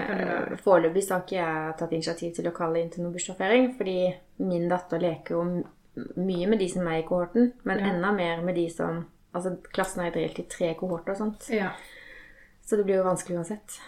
[0.09, 3.13] det det foreløpig så har ikke jeg tatt initiativ til å kalle inn til noen
[3.13, 3.75] bursdagsfeiring.
[3.77, 3.97] Fordi
[4.39, 5.43] min datter leker jo
[6.17, 7.85] mye med de som er i kohorten, men Ja.
[7.93, 11.49] enda mer med de som Altså, klassen er delt i tre kohorter og sånt.
[11.49, 11.71] Ja,
[12.65, 13.81] Så det blir jo vanskelig uansett.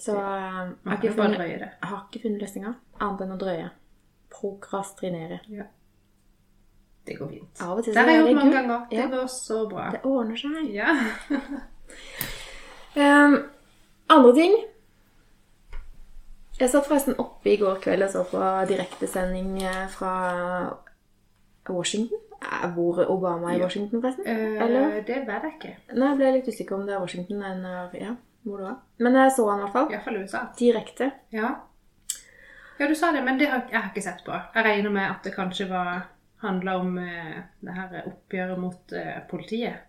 [0.00, 3.70] Så eh, jeg har ikke funnet, har ikke funnet løsninger annet enn å drøye.
[4.30, 5.40] Prokrastinere.
[5.48, 5.64] Ja.
[7.06, 7.60] Det går fint.
[7.64, 8.80] Av og til Det har jeg gjort mange ganger.
[8.90, 9.06] Det Ja.
[9.08, 9.90] går så bra.
[9.90, 10.74] Det ordner seg.
[10.74, 10.90] Ja.
[12.96, 13.38] um,
[14.16, 14.54] andre ting
[16.60, 20.10] Jeg satt forresten oppe i går kveld og så på direktesending eh, fra
[21.70, 22.18] Washington.
[22.42, 24.26] Eh, Bor Obama i Washington, forresten?
[24.28, 25.00] Eh, Eller?
[25.06, 25.72] det vet jeg ikke.
[25.94, 28.12] Nei, jeg ble litt usikker om det er Washington eller ja,
[28.44, 28.76] hvor det var.
[28.98, 29.88] Men jeg så han i hvert fall.
[29.94, 30.42] Iallfall USA.
[30.58, 31.10] Direkte.
[31.32, 31.54] Ja.
[32.80, 34.32] Ja, du sa det, men det har jeg har ikke sett på.
[34.54, 36.06] Jeg regner med at det kanskje var
[36.40, 39.82] handla om eh, det her oppgjøret mot eh, politiet.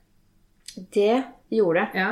[0.76, 2.02] Det gjorde det.
[2.02, 2.10] Ja.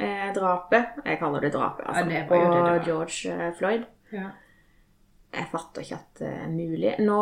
[0.00, 2.04] Eh, drapet Jeg kaller det drapet, altså.
[2.04, 2.86] Ja, det på det det.
[2.86, 3.84] George eh, Floyd.
[4.14, 4.30] ja.
[5.30, 6.94] Jeg fatter ikke at det er mulig.
[7.06, 7.18] Nå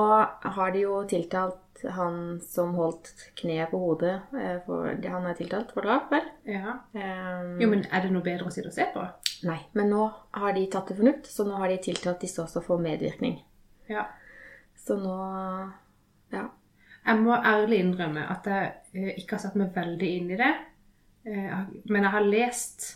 [0.56, 1.58] har de jo tiltalt
[1.94, 4.14] han som holdt kneet på hodet.
[4.34, 6.26] eh, For, han er tiltalt for drap, vel?
[6.46, 6.78] ja.
[6.94, 9.04] Um, Jo, men er det noe bedre å sitte og se på?
[9.48, 12.62] Nei, men nå har de tatt til fornuft, så nå har de tiltalt disse også
[12.64, 13.38] for medvirkning.
[13.88, 14.06] Ja.
[14.76, 15.18] Så nå
[16.32, 16.48] Ja.
[17.06, 20.50] Jeg må ærlig innrømme at jeg eh, ikke har satt meg veldig inn i det.
[21.24, 21.54] Eh,
[21.88, 22.88] men jeg har lest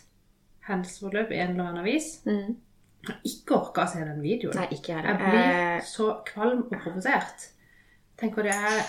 [0.69, 2.11] hendelsesforløpet i en eller annen avis.
[2.27, 2.57] Mm.
[3.03, 4.55] Jeg har ikke orka å se den videoen.
[4.61, 7.49] Nei, ikke jeg Jeg blir så kvalm og provosert.
[8.21, 8.83] Tenker det er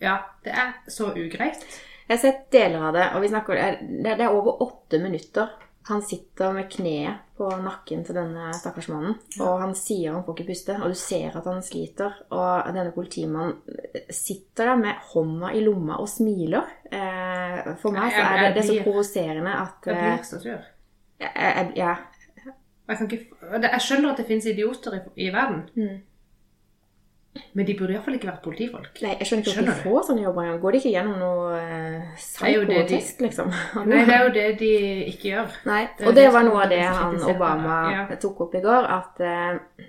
[0.00, 1.62] Ja, det er så ugreit.
[2.06, 5.00] Jeg har sett deler av det, og vi snakker Det er, det er over åtte
[5.02, 5.48] minutter.
[5.88, 10.34] Han sitter med kneet på nakken til denne stakkars mannen, og han sier han får
[10.34, 12.16] ikke puste, og du ser at han sliter.
[12.34, 13.60] Og denne politimannen
[14.10, 16.66] sitter der med hånda i lomma og smiler.
[16.90, 20.40] Eh, for meg så er det, det er så provoserende at Jeg eh, blir så
[20.42, 20.66] sur.
[21.22, 21.96] jeg, jeg, jeg,
[22.88, 25.96] Jeg, kan ikke, jeg skjønner at det finnes idioter i, i verden, Mm.
[27.52, 29.00] Men de burde iallfall ikke vært politifolk.
[29.04, 30.60] Nei, jeg skjønner ikke Skjønner de får sånne jobber engang.
[30.62, 33.52] Går de ikke gjennom noe eh, de- psykotest, liksom?
[33.90, 34.70] Nei, det er jo det de
[35.12, 35.58] ikke gjør.
[35.70, 38.06] Nei, Det og det var noe av det han Obama ja.
[38.22, 39.84] tok opp i går, at eh,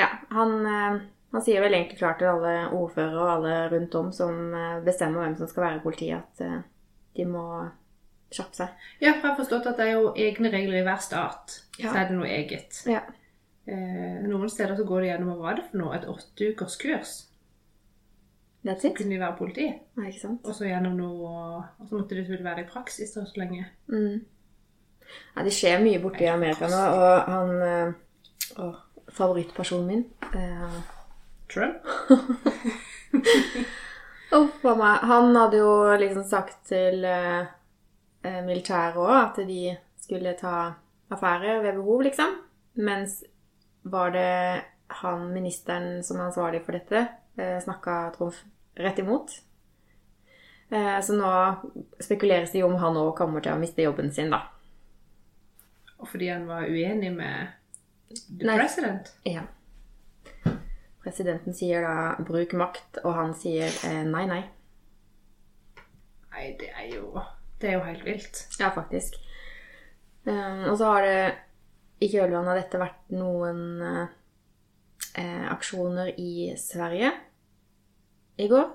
[0.00, 1.00] ja, han, eh,
[1.34, 5.24] han sier vel egentlig klart til alle ordførere og alle rundt om som eh, bestemmer
[5.24, 6.60] hvem som skal være i politiet, at eh,
[7.18, 7.44] de må
[8.34, 8.86] kjappe seg.
[8.98, 11.60] Ja, for jeg har forstått at det er jo egne regler i hver stat.
[11.78, 11.90] Ja.
[11.92, 12.80] Så er det noe eget.
[12.90, 13.04] Ja.
[13.64, 15.94] Eh, noen steder så går det gjennom hva var det for noe?
[15.96, 17.12] Et åtte ukers kurs.
[18.64, 18.96] That's it.
[18.96, 19.66] kunne de være politi.
[19.96, 20.46] Nei, ikke sant?
[20.48, 21.32] Og så gjennom noe
[21.80, 23.66] Og så måtte de selvfølgelig være i praksis så lenge.
[23.92, 24.24] Mm.
[25.36, 27.92] Ja, det skjer mye borte i Amerika nå, og han eh,
[28.62, 28.64] å,
[29.14, 30.78] Favorittpersonen min eh,
[31.52, 31.84] Trump?
[34.34, 35.04] Uff a meg.
[35.10, 37.44] Han hadde jo liksom sagt til eh,
[38.24, 40.54] eh, militæret òg at de skulle ta
[41.12, 42.30] affære ved behov, liksom.
[42.80, 43.22] Mens
[43.84, 48.42] var det han ministeren som er ansvarlig for dette, eh, snakka Trumf
[48.74, 49.30] rett imot.
[50.70, 51.30] Eh, så nå
[52.00, 54.40] spekuleres det jo om han òg kommer til å miste jobben sin, da.
[55.98, 57.52] Og fordi han var uenig med
[58.38, 58.56] the Nei.
[58.58, 59.12] president?
[59.28, 59.44] Ja.
[61.04, 64.42] Presidenten sier da 'bruk makt', og han sier eh, nei, nei.
[66.32, 67.20] Nei, det er jo
[67.60, 68.46] Det er jo helt vilt.
[68.60, 69.14] Ja, faktisk.
[70.26, 71.34] Og så har det
[72.04, 74.06] i kjølvannet av dette vært noen eh,
[75.22, 77.12] eh, aksjoner i Sverige
[78.40, 78.70] i går.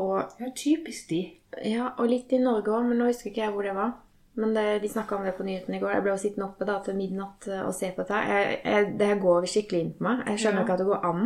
[0.00, 1.24] Og, er typisk de.
[1.66, 3.96] ja, og litt i Norge òg, men nå husker ikke jeg hvor det var.
[4.38, 5.96] Men det, de snakka om det på nyhetene i går.
[5.96, 8.22] Jeg ble jo sittende oppe da til midnatt eh, og se på dette.
[8.30, 10.22] Jeg, jeg, det her går skikkelig inn på meg.
[10.30, 10.66] Jeg skjønner Ja.
[10.66, 11.24] ikke at det går an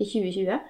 [0.00, 0.60] i 2020.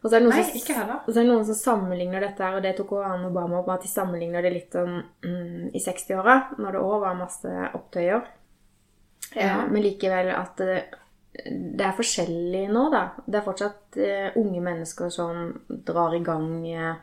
[0.00, 2.40] Og så er det noen, Nei, som, og så er det noen som sammenligner dette
[2.40, 5.66] her, og det tok også Anne Obama opp, at de sammenligner det litt sånn mm,
[5.76, 8.22] i 60-åra, når det òg var masse opptøyer.
[9.34, 9.60] Ja.
[9.62, 10.80] Eh, men likevel at det,
[11.46, 13.04] det er forskjellig nå, da.
[13.26, 16.94] Det er fortsatt eh, unge mennesker som drar i gang eh,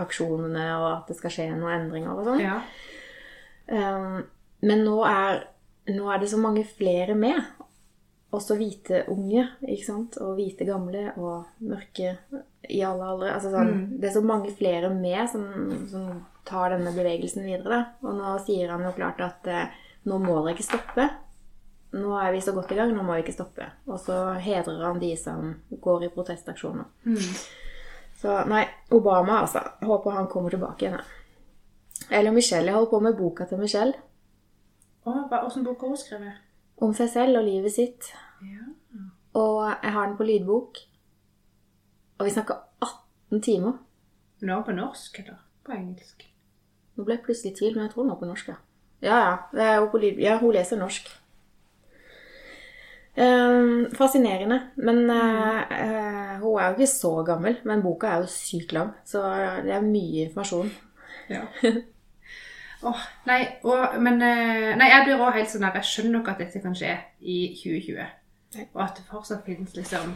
[0.00, 2.42] aksjonene, og at det skal skje noen endringer og sånn.
[2.42, 2.58] Ja.
[3.70, 4.24] Um,
[4.64, 5.44] men nå er,
[5.92, 7.38] nå er det så mange flere med.
[8.34, 10.18] Også hvite unge, ikke sant?
[10.18, 12.16] Og hvite gamle og mørke
[12.66, 13.34] i alle aldre.
[13.36, 13.84] Altså sånn, Mm.
[14.00, 15.44] Det er så mange flere med som,
[15.90, 17.68] som tar denne bevegelsen videre.
[17.70, 18.08] Da.
[18.08, 19.76] Og nå sier han jo klart at eh,
[20.08, 21.06] nå må dere ikke stoppe.
[21.94, 23.68] Nå er vi så godt i gang, nå må vi ikke stoppe.
[23.86, 26.88] Og så hedrer han de som går i protestaksjoner.
[27.06, 27.28] Mm.
[28.18, 28.64] Så nei,
[28.94, 29.62] Obama, altså.
[29.84, 30.98] Håper han kommer tilbake igjen.
[32.10, 32.66] Eller Michelle.
[32.66, 33.94] Jeg holder på med boka til Michelle.
[35.06, 36.42] Åssen bok har hun skrevet?
[36.82, 38.10] Om seg selv og livet sitt.
[38.42, 38.66] Ja.
[39.38, 40.78] Og jeg har den på lydbok.
[42.18, 43.78] Og vi snakker 18 timer.
[44.40, 46.24] Nå er på norsk, eller på engelsk?
[46.94, 48.48] Nå ble jeg plutselig i tvil, men jeg tror hun er på norsk.
[48.48, 48.56] Ja,
[49.02, 49.18] ja.
[49.18, 50.18] ja, det er jo på lyd...
[50.22, 51.10] ja hun leser norsk.
[53.14, 54.60] Ehm, fascinerende.
[54.74, 57.58] Men eh, eh, hun er jo ikke så gammel.
[57.64, 59.22] Men boka er jo sykt lang, så
[59.64, 60.70] det er mye informasjon.
[61.30, 61.44] Ja.
[62.88, 66.26] oh, nei, og, men eh, Nei, jeg blir også helt sånn at Jeg skjønner nok
[66.34, 66.92] at dette kan skje
[67.22, 68.12] i 2020.
[68.58, 68.68] Nei.
[68.74, 70.14] Og at det fortsatt finnes liksom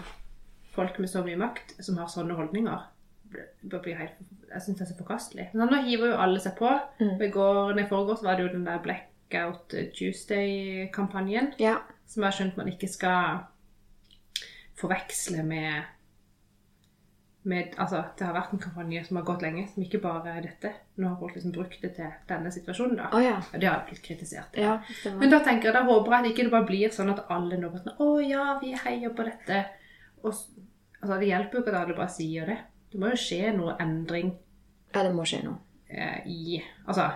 [0.74, 2.82] folk med så mye makt som har sånne holdninger.
[3.28, 4.18] Det blir helt,
[4.49, 5.49] jeg syns det er så forkastelig.
[5.53, 6.70] Men nå hiver jo alle seg på.
[7.01, 7.14] Mm.
[7.16, 11.53] Og I går, nei, i forgårs var det jo den der Blackout Tuesday-kampanjen.
[11.62, 11.80] Ja.
[12.09, 13.38] Som jeg har skjønt man ikke skal
[14.78, 15.94] forveksle med
[17.48, 20.42] med, altså, Det har vært en kampanje som har gått lenge, som ikke bare er
[20.44, 20.72] dette.
[21.00, 22.96] Nå har folk liksom brukt det til denne situasjonen.
[22.98, 23.06] da.
[23.16, 23.36] Oh, ja.
[23.54, 24.56] Og Det har blitt kritisert.
[24.59, 24.74] Ja.
[25.16, 27.56] Men da tenker jeg, da håper jeg at ikke det bare blir sånn at alle
[27.56, 29.62] nå bare sånn Å ja, vi heier på dette.
[30.24, 30.34] Og,
[31.00, 32.59] altså, Det hjelper jo ikke at alle bare sier det.
[32.92, 34.34] Det må jo skje noe endring
[34.94, 35.59] Ja, det må skje noe.
[35.88, 37.11] eh, i Altså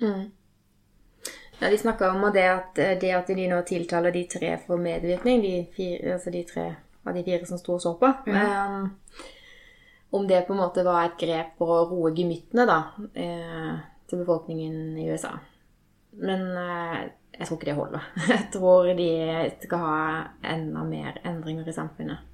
[0.00, 0.32] Mm.
[1.64, 5.40] Ja, De snakka om det at, det at de nå tiltaler de tre for medvirkning,
[5.40, 6.64] de, fire, altså de tre
[7.08, 8.10] av de fire som sto og så på.
[8.26, 8.36] Mm.
[8.36, 8.90] Um,
[10.12, 12.76] om det på en måte var et grep for å roe gemyttene da,
[13.16, 13.72] eh,
[14.04, 15.32] til befolkningen i USA.
[16.20, 17.00] Men eh,
[17.38, 18.12] jeg tror ikke det holder.
[18.34, 19.10] Jeg tror de
[19.64, 19.98] skal ha
[20.52, 22.30] enda mer endringer i samfunnet.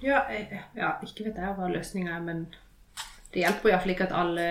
[0.00, 2.46] Ja, jeg, ja ikke vet jeg hva løsninga er, men
[3.30, 4.46] det hjelper iallfall ikke at alle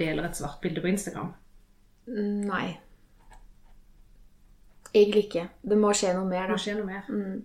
[0.00, 1.36] deler et svart bilde på Instagram.
[2.06, 2.76] Nei.
[4.94, 5.48] Egentlig ikke.
[5.62, 7.08] Det må skje noe mer, Det må skje noe mer.
[7.10, 7.42] Mm.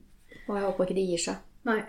[0.47, 1.41] Og jeg håper ikke de gir seg.
[1.67, 1.81] Nei.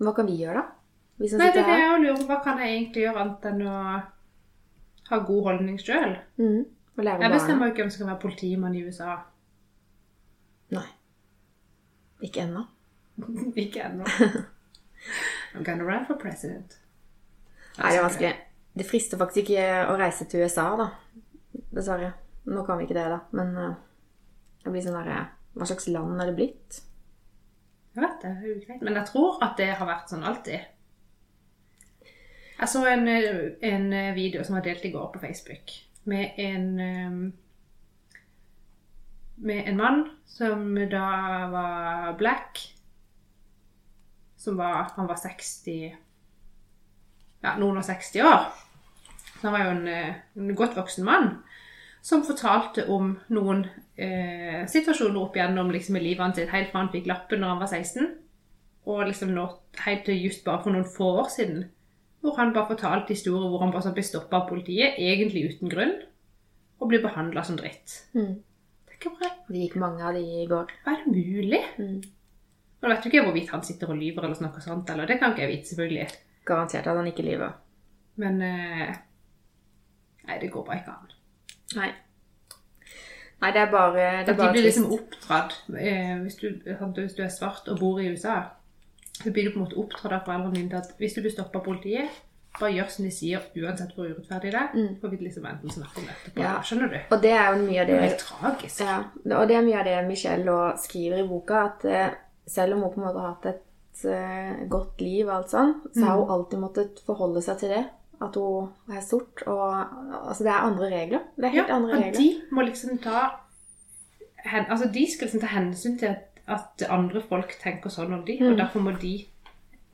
[0.00, 0.76] Hva kan vi gjøre, da?
[1.20, 2.26] Hvis Nei, det er det jeg lurer på.
[2.30, 3.78] Hva kan jeg egentlig gjøre annet enn å
[5.10, 6.14] ha god holdning sjøl?
[6.40, 6.62] Mm.
[6.96, 9.16] Og lære Jeg bestemmer jo ikke om jeg skal være politimann i USA.
[10.76, 10.86] Nei.
[12.24, 12.64] Ikke ennå.
[13.64, 14.08] ikke ennå.
[15.54, 16.78] I'm gonna run for president.
[17.78, 18.32] Nei, det er vanskelig.
[18.78, 20.88] Det frister faktisk ikke å reise til USA, da.
[21.70, 22.12] Dessverre.
[22.50, 23.20] Nå kan vi ikke det, da.
[23.36, 23.74] Men uh,
[24.64, 25.20] det blir sånn derre
[25.56, 26.80] Hva slags land er det blitt?
[27.94, 28.78] Jeg vet det.
[28.84, 30.68] Men jeg tror at det har vært sånn alltid.
[32.60, 35.72] Jeg så en, eh, en video som var delt i går på Facebook
[36.10, 37.32] med en eh,
[39.40, 41.06] med en mann som da
[41.52, 42.60] var black.
[44.36, 45.96] Som var Han var 60
[47.42, 48.52] Ja, noen og 60 år.
[49.40, 51.42] Så han var jo en, eh, en godt voksen mann
[52.02, 53.64] som fortalte om noen
[54.00, 57.62] eh, situasjoner opp igjennom liksom, i livet hans helt fra han fikk lappen når han
[57.62, 58.08] var 16,
[58.90, 59.46] og liksom nå
[59.84, 61.66] helt til just bare for noen få år siden,
[62.24, 65.72] hvor han bare fortalte historier hvor han bare så ble stoppa av politiet, egentlig uten
[65.72, 65.98] grunn,
[66.80, 67.98] og ble behandla som dritt.
[68.16, 68.40] Mm.
[68.40, 69.30] Det er ikke bra.
[69.48, 70.72] Det gikk mange av de i går.
[70.84, 71.60] Hva er det mulig?
[71.76, 72.00] Mm.
[72.80, 75.34] Nå vet du ikke hvorvidt han sitter og lyver eller snakker sånt, eller det kan
[75.34, 76.08] ikke jeg vite, selvfølgelig.
[76.48, 77.56] Garantert at han ikke lyver.
[78.20, 78.98] Men eh,
[80.30, 81.16] Nei, det går bare ikke an.
[81.78, 81.90] Nei.
[83.40, 87.30] Nei, det er bare, det de blir liksom oppdratt eh, hvis, du, hvis du er
[87.32, 88.40] svart og bor i USA,
[89.16, 91.32] så blir du på en måte oppdratt av foreldrene dine til at hvis du blir
[91.32, 92.18] stoppa av politiet,
[92.58, 94.74] bare gjør som de sier, uansett hvor urettferdig det er.
[94.74, 94.96] Mm.
[95.00, 96.32] For vi liksom enten snakke om dette.
[96.40, 96.56] Ja.
[96.66, 96.98] Skjønner du?
[97.14, 98.82] Og det er jo mye av Det det er tragisk.
[98.82, 98.96] Ja,
[99.38, 102.18] og det er mye av det Michelle skriver i boka, at eh,
[102.50, 105.74] selv om hun på en måte har hatt et eh, godt liv, og alt sånn,
[105.94, 107.84] så har hun alltid måttet forholde seg til det.
[108.20, 109.42] At hun er sort.
[109.46, 109.76] Og
[110.28, 111.20] altså, det er andre regler.
[111.36, 112.18] Det er Ja, helt andre og regler.
[112.18, 113.30] de må liksom ta
[114.44, 118.24] hen, Altså, de skal liksom ta hensyn til at, at andre folk tenker sånn om
[118.26, 118.52] de, Mm.
[118.52, 119.24] og derfor må de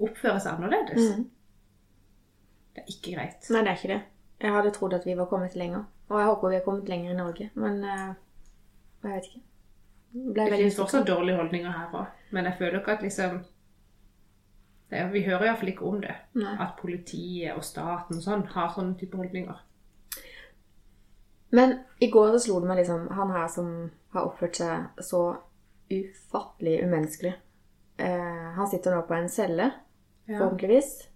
[0.01, 1.17] oppføre seg annerledes.
[1.17, 1.31] Mm.
[2.75, 3.51] Det er ikke greit.
[3.51, 4.03] Nei, det er ikke det.
[4.41, 5.85] Jeg hadde trodd at vi var kommet lenger.
[6.09, 7.51] Og jeg håper vi har kommet lenger i Norge.
[7.55, 8.15] Men uh,
[9.05, 9.41] jeg vet ikke.
[10.37, 13.41] Det finnes fortsatt dårlige holdninger her òg, men jeg føler ikke at liksom
[14.91, 16.15] er- Vi hører iallfall ikke om det.
[16.35, 16.57] Nei.
[16.61, 19.59] At politiet og staten og sånn har sånne type holdninger.
[21.51, 23.69] Men i går så slo det meg liksom Han her som
[24.13, 25.21] har oppført seg så
[25.91, 27.35] ufattelig umenneskelig.
[27.99, 29.73] Eh, han sitter nå på en celle,
[30.27, 30.39] Ja.
[30.41, 31.07] forhåpentligvis,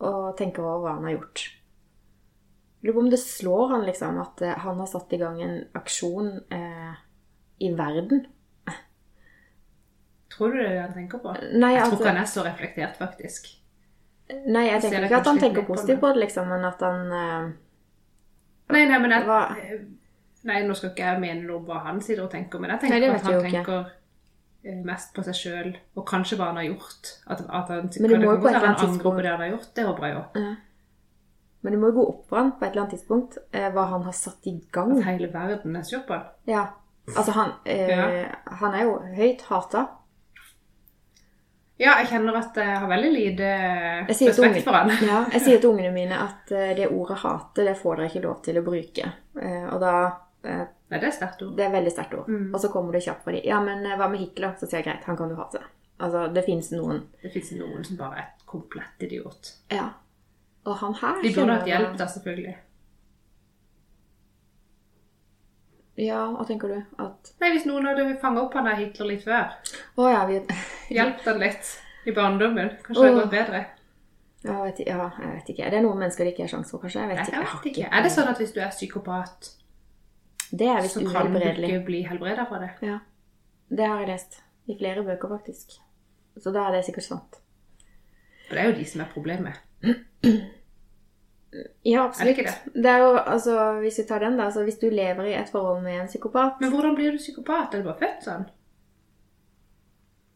[0.00, 1.42] og tenker over hva han har gjort.
[2.82, 5.64] Lurer på om det slår han liksom at eh, han har satt i gang en
[5.74, 6.94] aksjon eh,
[7.60, 8.26] i verden.
[10.38, 11.32] Tror du det han tenker på?
[11.58, 13.48] Nei, Jeg tror altså- ikke han er så reflektert, faktisk.
[14.46, 17.52] Nei, jeg tenker ikke at han tenker positivt på det, liksom, men at han uh,
[18.70, 19.38] Nei, nei, men jeg, Hva?
[20.44, 22.80] Nei, nå skal ikke jeg mene noe om hva han sitter og tenker, men jeg
[22.84, 23.78] tenker nei, at han tenker ikke.
[24.68, 27.10] eh, mest på seg sjøl, og kanskje hva han har gjort.
[27.26, 29.40] At, at han, Men det må jo på et eller annet på tidspunkt- det han
[29.40, 30.24] har gjort, det håper jeg jo.
[30.42, 30.54] ja.
[31.62, 33.88] Men det må jo gå opp for han på et eller annet tidspunkt eh, hva
[33.90, 34.92] han har satt i gang.
[34.98, 36.28] At hele verden er sur på han.
[36.46, 36.66] Ja.
[37.16, 38.28] Altså, han, eh, Ja.
[38.60, 39.88] han er jo høyt hata.
[41.78, 43.50] Ja, jeg kjenner at jeg har veldig lite
[44.08, 44.90] respekt for han.
[45.10, 48.24] ja, jeg sier til ungene mine at eh, det ordet hate, det får dere ikke
[48.24, 49.12] lov til å bruke.
[49.38, 49.94] Eh, og da
[50.42, 51.52] eh, Nei, det er sterkt ord.
[51.58, 52.28] Det er veldig sterkt ord.
[52.32, 52.46] Mm.
[52.56, 53.44] Og så kommer det kjapt for dem.
[53.44, 54.54] Ja, men eh, hva med Hitler?
[54.56, 55.60] Så sier jeg greit, han kan du hate.
[55.98, 59.52] Altså, det fins noen Det fins noen som bare er et komplett idiot.
[59.74, 59.90] Ja.
[60.64, 62.54] Og han her De burde hatt hjelp, da, selvfølgelig.
[65.98, 66.76] Ja, hva tenker du?
[67.02, 69.50] At Nei, Hvis noen hadde fanga opp han der Hitler litt før,
[69.98, 70.36] Å ja, vi
[70.96, 71.72] hjulpet han litt
[72.06, 73.62] i barndommen, kanskje det hadde gått bedre.
[74.44, 75.70] ja, jeg vet, ja, jeg vet ikke.
[75.72, 77.02] Det er noen mennesker det ikke er sjanse for, kanskje?
[77.02, 77.88] Jeg vet Nei, jeg vet ikke.
[77.90, 79.50] Er det sånn at hvis du er psykopat,
[80.50, 82.70] Det er visst så kan du ikke bli helbreda fra det?
[82.86, 83.00] Ja.
[83.68, 84.38] Det har jeg lest.
[84.68, 85.74] I flere bøker, faktisk.
[86.38, 87.40] Så da er det sikkert sant.
[88.48, 89.58] For det er jo de som er problemet.
[91.52, 92.38] Ja, Er det absolutt.
[92.38, 92.72] ikke det?
[92.82, 94.44] Det er jo, altså, Hvis vi tar den, da.
[94.44, 97.74] Altså, hvis du lever i et forhold med en psykopat Men hvordan blir du psykopat?
[97.74, 98.44] Er du bare født sånn?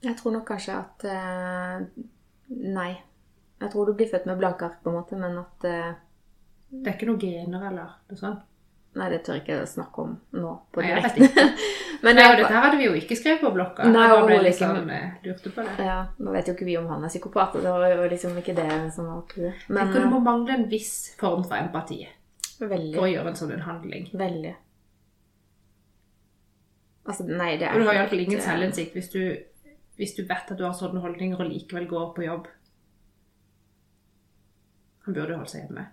[0.03, 1.85] Jeg tror nok kanskje at uh,
[2.49, 2.93] Nei.
[3.61, 5.93] Jeg tror du blir født med blanke ark, på en måte, men at uh,
[6.71, 8.49] Det er ikke noen gener eller noe sånt?
[8.93, 10.51] Nei, det tør jeg ikke snakke om nå.
[10.75, 11.29] på direkten.
[12.05, 13.87] men Nei, dette hadde vi jo ikke skrevet på blokka.
[13.89, 15.77] Nei, bare ble liksom, eh, lurte på det.
[15.87, 18.37] ja, Nå vet jo ikke vi om han er psykopat, og det var jo liksom
[18.43, 19.63] ikke det som var clouet.
[19.73, 22.03] Men du må mangle en viss form for empati
[22.61, 22.93] veldig.
[22.99, 24.11] for å gjøre en sånn en handling.
[24.13, 24.53] Veldig.
[27.09, 29.11] Altså, nei, det er Og du har iallfall ingen eh, selvinnsikt hvis
[29.97, 32.47] hvis du vet at du har sånne holdninger og likevel går på jobb.
[35.07, 35.85] Han burde jo holde seg hjemme.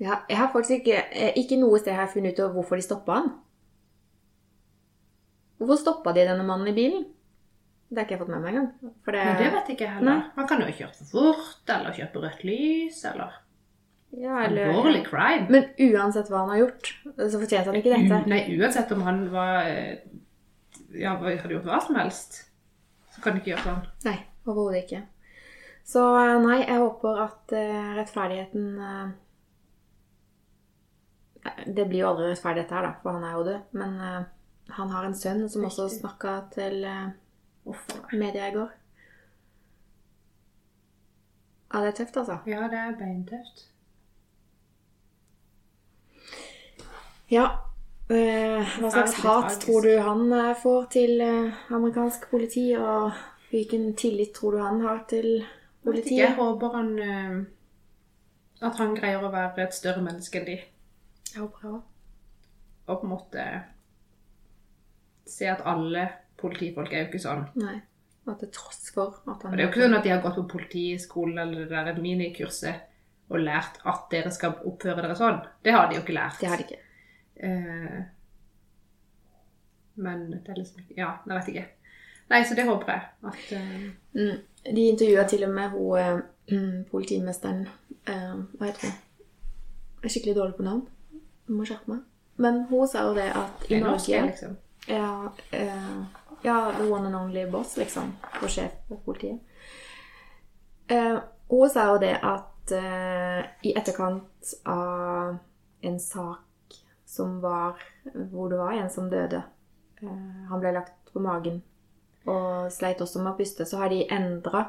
[0.00, 2.84] Ja, jeg har faktisk ikke eh, Ikke noe sted har funnet ut av hvorfor de
[2.86, 3.32] stoppa han.
[5.60, 7.04] Hvorfor stoppa de denne mannen i bilen?
[7.90, 8.94] Det har ikke jeg fått med meg engang.
[9.04, 10.08] For det, Men det vet ikke jeg heller.
[10.22, 10.32] Nei.
[10.38, 13.38] Han kan jo ha kjørt for fort, eller kjørt på rødt lys, eller
[14.10, 15.46] ja, eller, alvorlig crime.
[15.50, 18.20] Men uansett hva han har gjort, så fortjente han ikke dette.
[18.30, 20.06] Nei, uansett om han var eh,
[20.96, 22.40] Ja, hadde gjort hva som helst,
[23.14, 23.82] så kan du ikke gjøre sånn.
[24.06, 25.02] Nei, overhodet ikke.
[25.90, 27.58] Så eh, nei, jeg håper at
[27.98, 28.64] rettferdigheten
[31.66, 33.72] Det blir jo aldri rettferdig dette her, da, for han er jo død.
[33.80, 34.20] Men uh,
[34.76, 37.80] han har en sønn som også snakka til uh,
[38.12, 38.76] media i går.
[41.70, 42.38] Ja, det er tøft, altså.
[42.50, 43.66] Ja, det er beintøft.
[47.30, 47.44] Ja.
[48.10, 53.12] eh, hva slags hat tror du han får til amerikansk politi, og
[53.50, 55.44] hvilken tillit tror du han har til
[55.84, 56.18] politiet?
[56.18, 57.38] Jeg håper han eh,
[58.66, 60.58] At han greier å være et større menneske enn de.
[61.34, 61.82] Jeg håper det òg.
[62.90, 63.44] Og på en måte
[65.30, 66.08] se at alle
[66.40, 67.44] politifolk er jo ikke sånn.
[67.60, 67.76] Nei.
[68.26, 70.22] Og til tross for at han Og det er jo ikke sånn at de har
[70.24, 72.86] gått på politiskolen eller det der minikurset
[73.30, 75.38] og lært at dere skal oppføre dere sånn.
[75.62, 76.40] Det har de jo ikke lært.
[76.40, 76.80] Det har de ikke.
[77.46, 78.00] Eh,
[80.00, 81.66] men det er liksom Ja, jeg vet ikke.
[82.30, 83.02] Nei, så det håper jeg.
[83.30, 84.38] At eh, Mm.
[84.74, 87.62] De intervjua til og med hun eh, politimesteren
[88.06, 88.96] eh, Hva heter hun?
[90.00, 90.82] Jeg er skikkelig dårlig på navn.
[91.50, 92.02] Jeg må skjerpe meg.
[92.40, 94.52] Men hun sa jo det at i Norge liksom.
[94.88, 95.96] ja, uh,
[96.42, 98.12] ja, the one and only boss, liksom.
[98.38, 99.40] Og sjef for politiet.
[100.90, 101.18] Uh,
[101.50, 105.36] hun sa jo det at uh, i etterkant av
[105.82, 107.80] en sak som var
[108.30, 109.42] Hvor det var en som døde
[110.00, 111.62] Han ble lagt på magen
[112.28, 114.60] og sleit også med å puste, så har de endra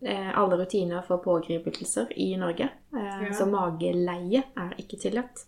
[0.00, 2.68] alle rutiner for pågripelser i Norge.
[2.94, 3.32] Ja.
[3.34, 5.42] Så mageleie er ikke tillatt.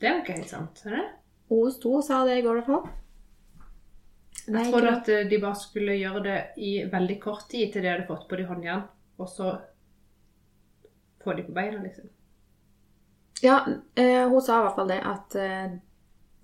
[0.00, 0.80] Det er jo ikke helt sant.
[0.86, 1.08] er det?
[1.50, 2.96] hun sto og sa det i går, i hvert fall.
[4.50, 7.90] Jeg trodde at eh, de bare skulle gjøre det i veldig kort tid til de
[7.90, 8.86] hadde fått på de håndjern,
[9.20, 9.52] og så
[11.20, 12.08] få de på beina, liksom.
[13.42, 13.60] Ja,
[13.96, 15.76] eh, hun sa i hvert fall det at eh,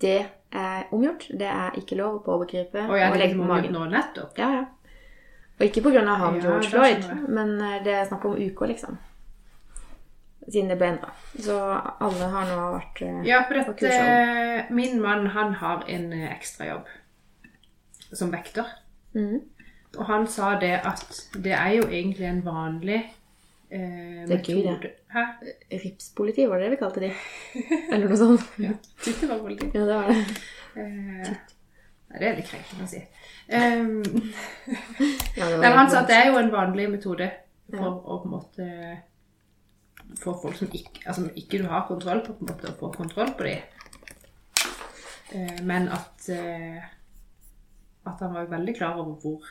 [0.01, 0.19] det
[0.53, 1.29] er omgjort.
[1.33, 3.73] Det er ikke lov på overgripet Og jeg og legge på magen.
[3.73, 4.39] nå nettopp.
[4.39, 4.65] Ja, ja.
[5.57, 8.99] Og ikke av han Ja, George Floyd, men det er snakk om uker, liksom.
[10.47, 11.11] Siden det ble endra.
[11.43, 16.13] Så alle har nå vært eh, Ja, for at eh, min mann han har en
[16.15, 16.87] eh, ekstrajobb
[18.13, 18.69] som vekter.
[19.17, 19.41] Mm.
[19.97, 23.01] Og han sa det at det er jo egentlig en vanlig
[23.71, 24.93] eh, Det er gøy, metode.
[25.15, 25.25] Hæ?
[25.73, 27.11] Ripspoliti, var det det vi kalte de?
[27.91, 28.47] Eller noe sånt.
[28.67, 28.77] Ja,
[29.07, 29.71] det var politi.
[29.75, 30.21] Ja, det var det.
[30.77, 31.35] Eh,
[32.13, 33.03] nei, det er litt krenkende å si.
[33.51, 34.31] Um,
[35.37, 37.31] Ja, han sa at det er jo en vanlig metode
[37.73, 38.67] for å på en måte
[40.21, 42.91] få folk som ikke, altså, ikke du har kontroll på, på en måte, å få
[42.95, 43.61] kontroll på dem.
[45.35, 46.83] Eh, men at, eh,
[48.07, 49.49] at han var veldig klar over hvor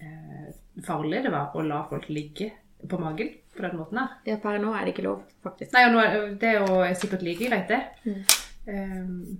[0.00, 0.52] eh,
[0.86, 2.50] farlig det var å la folk ligge
[2.88, 4.16] på magen på den måten her.
[4.28, 5.72] Ja, per nå er det ikke lov, faktisk.
[5.76, 7.82] Nei, og nå, er- det er jo sikkert like greit, det.
[8.04, 8.24] Mm.
[8.64, 9.36] Um,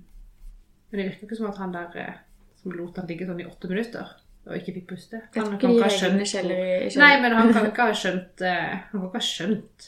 [0.90, 2.20] men det virker ikke som at han der
[2.60, 4.12] som lot han ligge sånn i åtte minutter
[4.44, 7.86] og ikke fikk puste Jeg Han tror kan ikke ha skjønt Nei, han kan ikke
[7.88, 9.86] ha skjønt Han kan ikke ha skjønt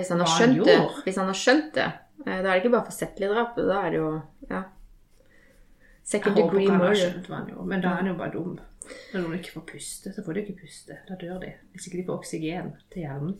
[0.00, 0.76] Hvis han har skjønt det,
[1.06, 1.86] hvis han har skjønt det,
[2.26, 3.56] eh, da er det ikke bare forsettlig drap.
[3.56, 4.10] Da er det jo
[4.50, 4.62] ja.
[6.04, 7.64] Jeg Second håper degree murder.
[7.64, 8.58] men da er han jo bare dum.
[9.14, 10.98] Når noen ikke får puste, så får de ikke puste.
[11.08, 11.52] Da dør de.
[11.72, 13.38] Hvis ikke de får oksygen til hjernen.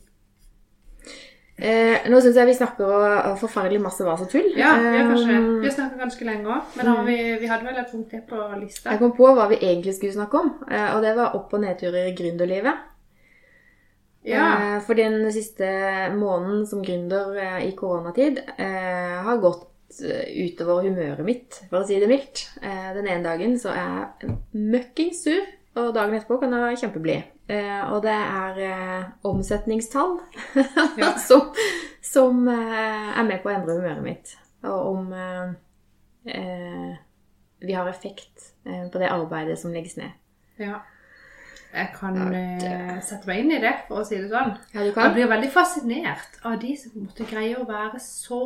[1.55, 4.49] Eh, nå syns jeg vi snakker forferdelig masse vas og tull.
[4.59, 7.63] Ja, vi har Eh, Vi har snakket ganske lenge òg, men har vi, vi hadde
[7.63, 8.89] vel et punkt til på lista.
[8.91, 11.61] Jeg kom på hva vi egentlig skulle snakke om, eh, og det var opp- og
[11.61, 12.73] nedturer i gründerlivet.
[14.25, 14.45] Ja.
[14.75, 15.67] Eh, For den siste
[16.17, 21.99] måneden som gründer eh, i koronatid eh, har gått utover humøret mitt, for å si
[22.01, 22.41] det mildt.
[22.61, 23.91] Eh, Den ene dagen så er
[24.23, 24.33] jeg
[24.73, 25.45] møkkings sur,
[25.77, 27.23] og dagen etterpå kan jeg være kjempeblid.
[27.53, 30.17] Eh, Og det er omsetningstall
[31.01, 31.13] Ja.
[31.21, 31.51] som,
[32.01, 34.33] som er med på å endre humøret mitt.
[34.65, 36.97] Og om eh,
[37.61, 40.11] vi har effekt på det arbeidet som legges ned.
[40.59, 40.81] ja.
[41.75, 44.53] Jeg kan eh, sette meg inn i det, for å si det sånn.
[44.71, 48.41] Ja, Jeg blir veldig fascinert av de som måtte greie å være så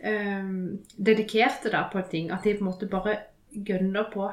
[0.00, 0.54] um,
[0.96, 3.18] dedikerte da på en ting, at de på en måte bare
[3.52, 4.30] gønner på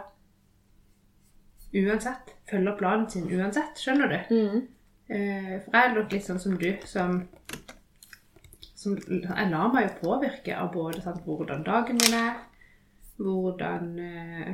[1.81, 2.31] uansett.
[2.49, 4.33] Følger planen sin uansett, skjønner du?
[4.35, 4.63] Mm.
[5.11, 7.19] Uh, for jeg er nok litt sånn som du, som,
[8.79, 12.39] som Jeg lar meg jo påvirke av både sant, hvordan dagen min er,
[13.21, 14.51] hvordan eh,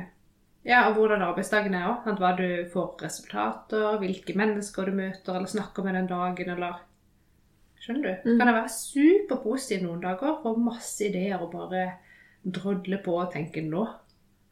[0.68, 2.08] Ja, og hvordan arbeidsdagen er òg.
[2.20, 6.84] Hva du får resultater, hvilke mennesker du møter eller snakker med den dagen, eller
[7.78, 8.28] Skjønner du?
[8.28, 8.38] Mm.
[8.40, 11.86] kan jeg være superpositiv noen dager, få masse ideer og bare
[12.44, 13.86] drodle på og tenke nå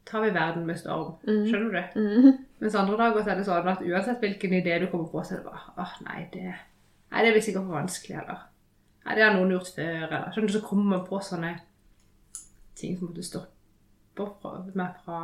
[0.06, 1.16] tar vi verden med storm.
[1.26, 2.00] Skjønner du?
[2.00, 2.44] Mm.
[2.62, 5.34] Mens andre dager så er det sånn at uansett hvilken idé du kommer på, så
[5.34, 6.52] er det bare åh, nei, det,
[7.10, 8.44] nei, det blir sikkert for vanskelig, eller
[9.06, 11.52] Nei, det har noen gjort før, eller skjønner du, så kommer man på sånne
[12.74, 15.20] ting som måtte stoppe meg fra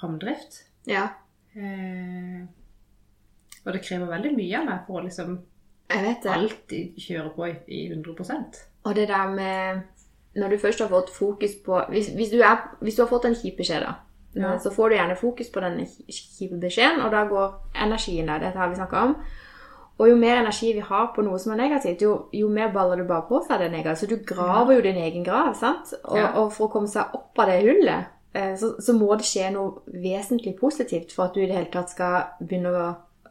[0.00, 0.62] framdrift.
[0.86, 1.08] Ja.
[1.56, 2.42] Eh,
[3.64, 5.38] og det krever veldig mye av meg for å liksom
[5.90, 9.80] alltid kjøre på i, i 100% Og det der med
[10.36, 13.24] Når du først har fått fokus på Hvis, hvis, du, er, hvis du har fått
[13.24, 13.94] en kjip beskjed, da,
[14.36, 14.58] Ja.
[14.60, 15.78] så får du gjerne fokus på den
[16.12, 18.38] kjipe beskjeden, og da går energien der.
[18.38, 19.14] Dette har vi snakka om.
[19.98, 22.96] Og jo mer energi vi har på noe som er negativt, jo, jo mer baller
[23.00, 23.98] du bare på seg det negativt.
[24.04, 25.94] Så du graver jo din egen grav, sant?
[26.04, 26.28] Og, Ja.
[26.38, 28.04] og for å komme seg opp av det hullet, eh,
[28.60, 31.90] så, så må det skje noe vesentlig positivt for at du i det hele tatt
[31.94, 32.86] skal begynne å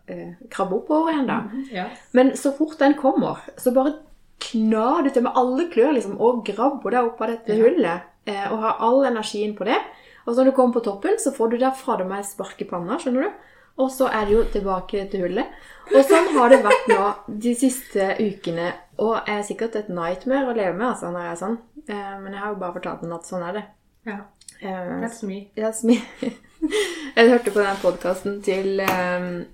[0.10, 1.38] eh, krabbe oppover igjen, da.
[1.72, 1.86] Ja.
[2.18, 3.94] Men så fort den kommer, så bare
[4.40, 7.64] knar du til med alle klør liksom, og grabber deg opp av dette Ja.
[7.64, 8.02] hullet.
[8.28, 9.78] Eh, og har all energien på det.
[10.26, 12.66] Og så når du kommer på toppen, så får du der fader meg spark i
[12.68, 12.98] panna.
[13.00, 13.32] skjønner du?
[13.78, 15.46] Og så er det jo tilbake til hullet.
[15.94, 17.04] Og sånn har det vært nå
[17.46, 18.72] de siste ukene.
[19.00, 21.58] Og er sikkert et nightmare å leve med altså, når jeg er sånn.
[21.88, 23.64] Eh, men jeg har jo bare fortalt den at sånn er det.
[24.10, 24.18] ja.
[24.62, 25.48] Eh, That's me.
[25.58, 25.98] That's me.
[27.18, 29.46] jeg hørte på den podkasten til um,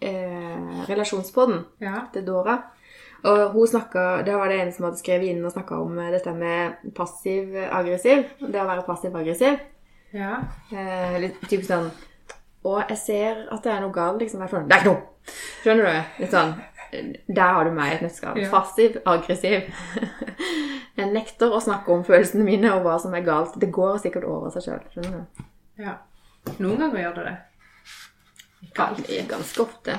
[0.00, 2.06] eh, Relasjonspodden Ja.
[2.12, 2.56] til Dora.
[3.26, 6.10] Og hun snakket, Det var det en som hadde skrevet inn og snakka om eh,
[6.14, 8.24] dette med passiv-aggressiv.
[8.40, 9.58] Det å være passiv-aggressiv.
[10.14, 10.36] Ja.
[10.72, 11.90] Eh, litt typisk sånn
[12.64, 14.20] Og jeg ser at det er noe galt.
[14.22, 15.02] liksom, sånn, Det er ikke noe!
[15.64, 16.22] Skjønner du?
[16.22, 16.52] Litt sånn,
[16.92, 18.38] Der har du meg i et nøtteskall.
[18.40, 18.50] Ja.
[18.52, 19.68] Passiv-aggressiv.
[20.96, 23.58] Jeg nekter å snakke om følelsene mine og hva som er galt.
[23.60, 25.18] Det går sikkert over seg sjøl.
[25.80, 25.98] Ja.
[26.56, 27.36] Noen ganger gjør det det.
[28.68, 29.28] Ikke alltid.
[29.28, 29.98] Ganske, ofte.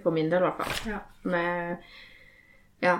[0.00, 0.94] For min del, i hvert fall.
[0.94, 1.02] Ja.
[1.22, 1.76] med
[2.80, 2.98] Ja.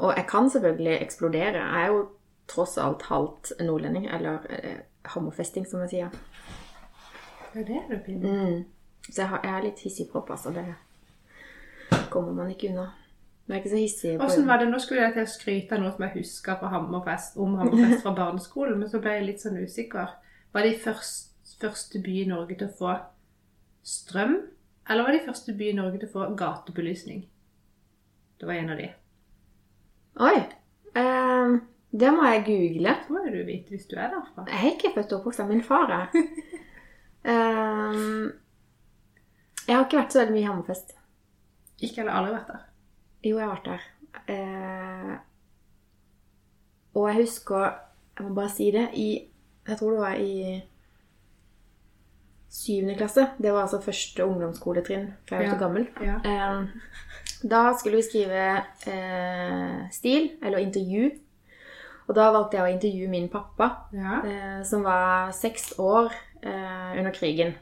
[0.00, 1.60] Og jeg kan selvfølgelig eksplodere.
[1.60, 2.08] Jeg er jo
[2.48, 6.20] tross alt halvt nordlending, eller eh, hammerfesting, som jeg sier.
[7.54, 8.30] Ja, det er det pinlig.
[8.30, 8.64] Mm.
[9.10, 10.50] Så jeg, har, jeg er litt hissigpropp, altså.
[10.54, 10.64] Det
[12.12, 12.90] kommer man ikke unna.
[13.46, 14.68] Man er ikke så hissig på Åssen var det?
[14.70, 18.78] Nå skulle jeg til å skryte av noe som jeg huska om Hammerfest fra barneskolen,
[18.78, 20.12] men så ble jeg litt sånn usikker.
[20.54, 22.92] Var det først, første by i Norge til å få
[23.82, 24.36] strøm,
[24.86, 27.24] eller var det første by i Norge til å få gatebelysning?
[28.38, 28.86] Det var en av de.
[30.28, 30.36] Oi.
[31.02, 31.58] Eh,
[31.90, 32.94] det må jeg google.
[33.02, 34.46] Det må jo du vite hvis du er derfra.
[34.46, 35.96] Jeg er ikke født og oppvokst av min far.
[35.96, 36.26] Jeg.
[37.20, 37.96] Eh,
[39.66, 40.94] jeg har ikke vært så veldig mye i Hammerfest.
[41.82, 42.64] Ikke eller aldri vært der.
[43.24, 43.82] Jo, jeg har vært der.
[44.34, 45.16] Eh,
[46.94, 47.70] og jeg husker
[48.18, 48.88] Jeg må bare si det.
[48.94, 49.08] I
[49.68, 50.62] Jeg tror det var i
[52.50, 53.26] syvende klasse.
[53.38, 55.58] Det var altså første ungdomsskoletrinn, for jeg er jo Ja.
[55.58, 55.86] så gammel.
[56.02, 56.16] Ja.
[56.24, 56.66] Eh,
[57.50, 61.10] da skulle vi skrive eh, stil, eller intervju.
[62.08, 64.20] Og da valgte jeg å intervjue min pappa, Ja.
[64.24, 66.10] eh, som var seks år
[66.42, 67.54] eh, under krigen.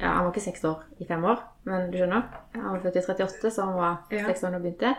[0.00, 2.24] Ja, han var ikke seks år i fem år, men du skjønner.
[2.56, 4.94] Han var født i 38, så han var seks år da han begynte.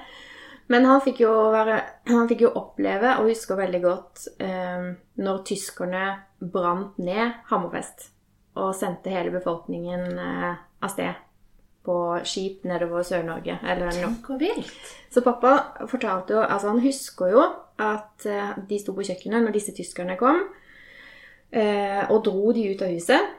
[0.70, 1.80] Men han fikk være,
[2.12, 6.04] han fikk jo oppleve, og husker veldig godt, eh, når tyskerne
[6.40, 8.12] brant ned Hammerfest
[8.60, 10.54] og sendte hele befolkningen eh,
[10.84, 11.26] av sted
[11.86, 11.98] på
[12.28, 13.58] skip nedover Sør-Norge.
[13.64, 14.94] Eller Tenk vilt.
[15.10, 15.56] så pappa
[15.88, 17.44] fortalte jo Altså, han husker jo
[17.80, 20.44] at eh, de sto på kjøkkenet når disse tyskerne kom,
[21.52, 23.36] eh, og dro de ut av huset.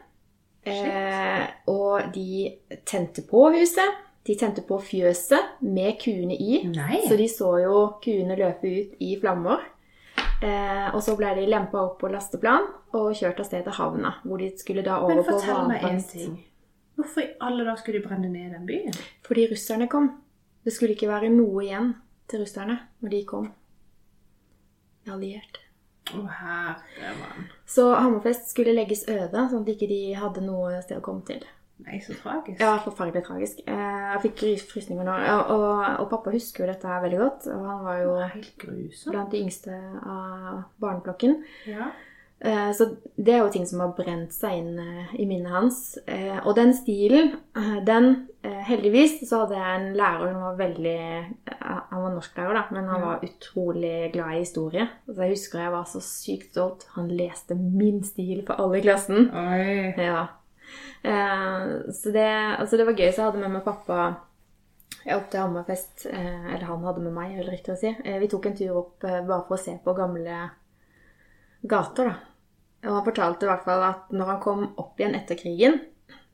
[0.68, 2.50] Eh, og de
[2.84, 4.06] tente på huset.
[4.26, 6.60] De tente på fjøset med kuene i.
[6.68, 7.00] Nei.
[7.08, 9.64] Så de så jo kuene løpe ut i flammer.
[10.40, 14.14] Eh, og så ble de lempa opp på lasteplan og kjørt av sted til havna,
[14.24, 16.36] hvor de skulle da over på Men fortell meg en ting.
[16.96, 18.96] Hvorfor i alle dager skulle de brenne ned den byen?
[19.24, 20.10] Fordi russerne kom.
[20.64, 21.94] Det skulle ikke være noe igjen
[22.28, 23.50] til russerne når de kom.
[25.08, 25.60] Alliert.
[26.16, 27.48] Å, herre mann.
[27.66, 31.44] Så Hammerfest skulle legges øde, sånn at ikke de hadde noe sted å komme til.
[31.86, 32.60] Nei, så tragisk.
[32.60, 33.60] Ja, forferdelig tragisk.
[33.66, 35.14] Eh, Jeg fikk rys- frysninger nå.
[35.14, 37.46] Og, Og, og pappa husker jo dette her veldig godt.
[37.54, 38.16] Og han var jo
[38.58, 39.12] grusomt.
[39.14, 41.38] blant de yngste av barneflokken.
[41.66, 41.86] Ja.
[42.40, 42.86] Eh, Så
[43.16, 45.98] det er jo ting som har brent seg inn eh, i minnet hans.
[46.06, 47.34] Eh, Og den stilen,
[47.86, 51.00] den Heldigvis så hadde jeg en lærer som var veldig
[51.90, 54.86] Han var norsklærer, da, men han var utrolig glad i historie.
[55.04, 56.86] Så jeg husker jeg var så sykt stolt.
[56.94, 59.28] Han leste min stil for alle i klassen.
[59.36, 59.92] Oi.
[60.00, 60.22] Ja.
[61.92, 62.24] Så det,
[62.56, 63.10] altså det var gøy.
[63.12, 63.98] Så jeg hadde med meg pappa
[65.04, 66.06] jeg opp til Hammerfest.
[66.08, 67.92] Eller han hadde med meg, er det riktig å si.
[68.24, 70.40] Vi tok en tur opp bare for å se på gamle
[71.68, 72.29] gater, da.
[72.84, 75.80] Og han fortalte i hvert fall at når han kom opp igjen etter krigen,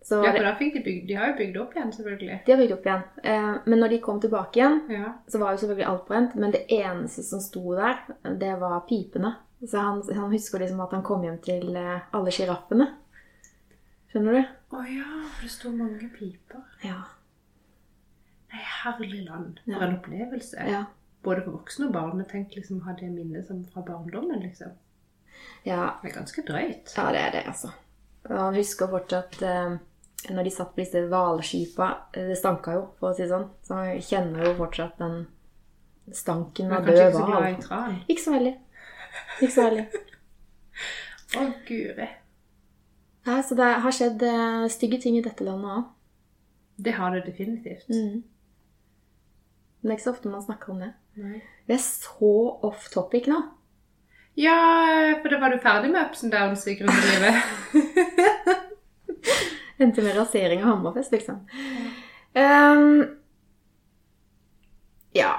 [0.07, 2.37] så Ja, for da fikk de bygd De har jo bygd opp igjen, selvfølgelig.
[2.47, 3.01] De har bygd opp igjen.
[3.27, 5.09] Eh, men når de kom tilbake igjen, Ja.
[5.27, 6.37] så var jo selvfølgelig alt brent.
[6.37, 7.99] Men det eneste som sto der,
[8.39, 9.33] det var pipene.
[9.67, 12.87] Så han, han husker liksom at han kom hjem til eh, alle sjiraffene.
[14.13, 14.55] Skjønner du?
[14.77, 16.63] Å ja, for det sto mange piper.
[16.87, 17.01] Ja.
[18.53, 19.59] Nei, herlig land.
[19.67, 19.81] Ja.
[19.81, 20.69] For en opplevelse.
[20.71, 20.85] Ja.
[21.27, 22.15] Både for voksne og barn.
[22.21, 24.71] Men tenk liksom ha det minnet som fra barndommen, liksom.
[25.67, 25.97] Ja.
[26.03, 26.95] Det er ganske drøyt.
[26.97, 27.73] Ja, det er det, altså.
[28.27, 29.77] Og han husker fortsatt eh,
[30.33, 33.49] når de satt på disse hvalskipa eh, Det stanka jo, for å si det sånn.
[33.67, 35.19] Så han kjenner jo fortsatt den
[36.15, 37.99] stanken Men av kanskje død ikke så glad i tran.
[38.07, 38.55] Ikke så veldig.
[39.41, 39.87] Ikke så veldig.
[41.37, 42.09] Å, guri.
[43.27, 45.93] Ja, så det har skjedd eh, stygge ting i dette landet òg.
[46.87, 47.89] Det har det definitivt.
[47.89, 48.23] Mm.
[49.81, 50.93] Men det er ikke så ofte man snakker om det.
[51.19, 51.41] Nei.
[51.67, 52.33] Vi er så
[52.67, 53.41] off topic nå.
[54.37, 54.57] Ja,
[55.23, 57.35] for da var du ferdig med ups and downs i grunnlivet.
[59.79, 61.41] Endte med rasering av Hammerfest, liksom.
[62.37, 63.07] Um,
[65.17, 65.33] ja.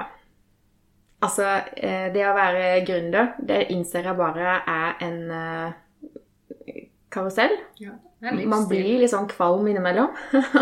[1.21, 1.45] Altså,
[1.77, 6.81] eh, det å være gründer, det innser jeg bare er en eh,
[7.13, 7.53] karusell.
[7.81, 10.13] ja, Man blir litt sånn kvalm innimellom.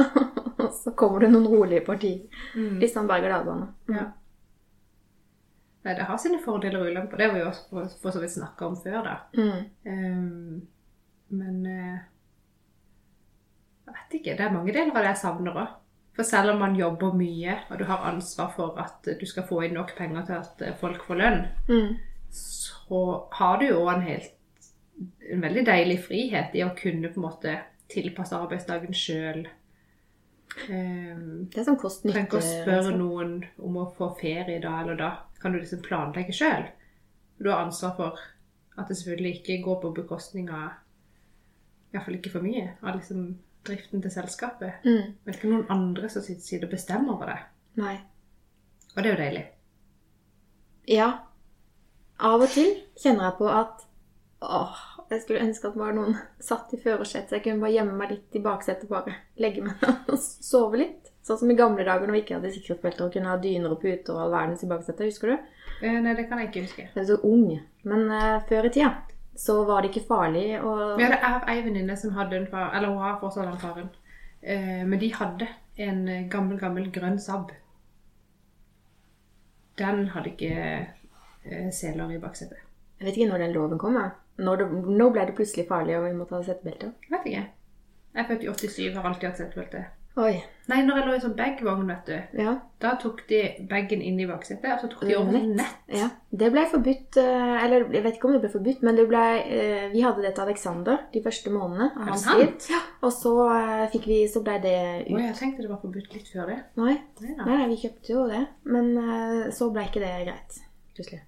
[0.63, 2.23] Og så kommer det noen rolige partier.
[2.55, 2.79] Mm.
[2.83, 3.71] Litt sånn berg-og-dal-bane.
[3.95, 4.09] Ja.
[5.93, 7.17] Det har sine fordeler og ulemper.
[7.17, 9.15] Det har vi jo også for, for så vidt snakka om før, da.
[9.38, 9.65] Mm.
[9.86, 10.67] Um,
[11.29, 11.97] men uh,
[13.86, 14.38] jeg vet ikke.
[14.39, 15.75] Det er mange deler av det jeg savner òg.
[16.15, 19.61] For selv om man jobber mye, og du har ansvar for at du skal få
[19.67, 21.97] inn nok penger til at eh, folk får lønn, Mm.
[22.31, 23.01] så
[23.36, 24.31] har du jo en helt
[25.29, 27.57] en veldig deilig frihet i å kunne på en måte
[27.91, 29.41] tilpasse arbeidsdagen sjøl.
[30.69, 32.13] Um, Det er sånn kost-nytte.
[32.15, 35.09] trenger ikke å spørre noen om å få ferie da eller da.
[35.45, 36.63] Kan du liksom planlegge sjøl.
[37.37, 38.21] Du har ansvar for
[38.81, 40.71] at det selvfølgelig ikke går på bekostning av
[41.93, 43.27] Iallfall ikke for mye av liksom
[43.65, 44.81] driften til selskapet.
[44.81, 45.13] Mm.
[45.13, 47.37] Men det er ikke noen andre som sitter og bestemmer over det.
[47.77, 47.93] Nei.
[48.95, 49.45] Og det er jo deilig.
[50.95, 51.07] Ja.
[52.25, 53.85] Av og til kjenner jeg på at
[54.41, 57.99] åh, jeg skulle ønske at bare noen satt i førersetet, så jeg kunne bare gjemme
[58.01, 61.05] meg litt i baksetet, bare legge meg ned og sove litt.
[61.26, 63.80] Sånn som i gamle dager når vi ikke hadde sikkerhetsbelter og kunne ha dyner og
[63.82, 65.07] puter og all verdens i baksetet.
[65.09, 65.51] Husker du?
[65.82, 66.86] Eh, nei, det kan jeg ikke huske.
[66.91, 67.47] Jeg er så ung.
[67.89, 68.91] Men eh, før i tida
[69.36, 72.69] så var det ikke farlig å Ja, det er ei venninne som hadde en far,
[72.78, 73.89] eller hun har fortsatt den faren.
[74.41, 75.49] Eh, men de hadde
[75.88, 77.51] en eh, gammel, gammel grønn Saab.
[79.82, 82.61] Den hadde ikke eh, seler i baksetet.
[82.99, 83.97] Jeg vet ikke når den loven kom.
[84.38, 84.71] Når, det,
[85.01, 86.93] nå ble det plutselig farlig og vi måtte ha settebelter?
[87.09, 87.45] Vet ikke.
[88.15, 89.88] Jeg er født i 87, har alltid hatt setebelte.
[90.18, 90.36] Oi.
[90.72, 92.53] Nei, når jeg lå i sånn bagvogn, vet du, Ja.
[92.82, 95.76] da tok de bagen inn i baksetet, og så tok de over Nett.
[95.91, 96.07] ja.
[96.32, 99.22] Det ble forbudt eh, Eller jeg vet ikke om det ble forbudt, men det ble
[99.43, 102.55] eh, Vi hadde det til Alexander de første månedene av hans liv.
[102.72, 102.80] Ja.
[103.03, 105.13] Og så eh, fikk vi Så ble det ut.
[105.20, 106.57] Oi, jeg tenkte det var forbudt litt før det.
[106.80, 106.95] Nei.
[107.22, 107.36] Nei.
[107.45, 108.41] Nei, vi kjøpte jo det.
[108.63, 110.59] Men så ble ikke det greit,
[110.95, 111.22] plutselig.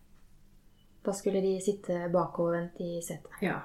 [1.05, 3.31] Da skulle de sitte bakovervendt i setet.
[3.43, 3.61] Ja.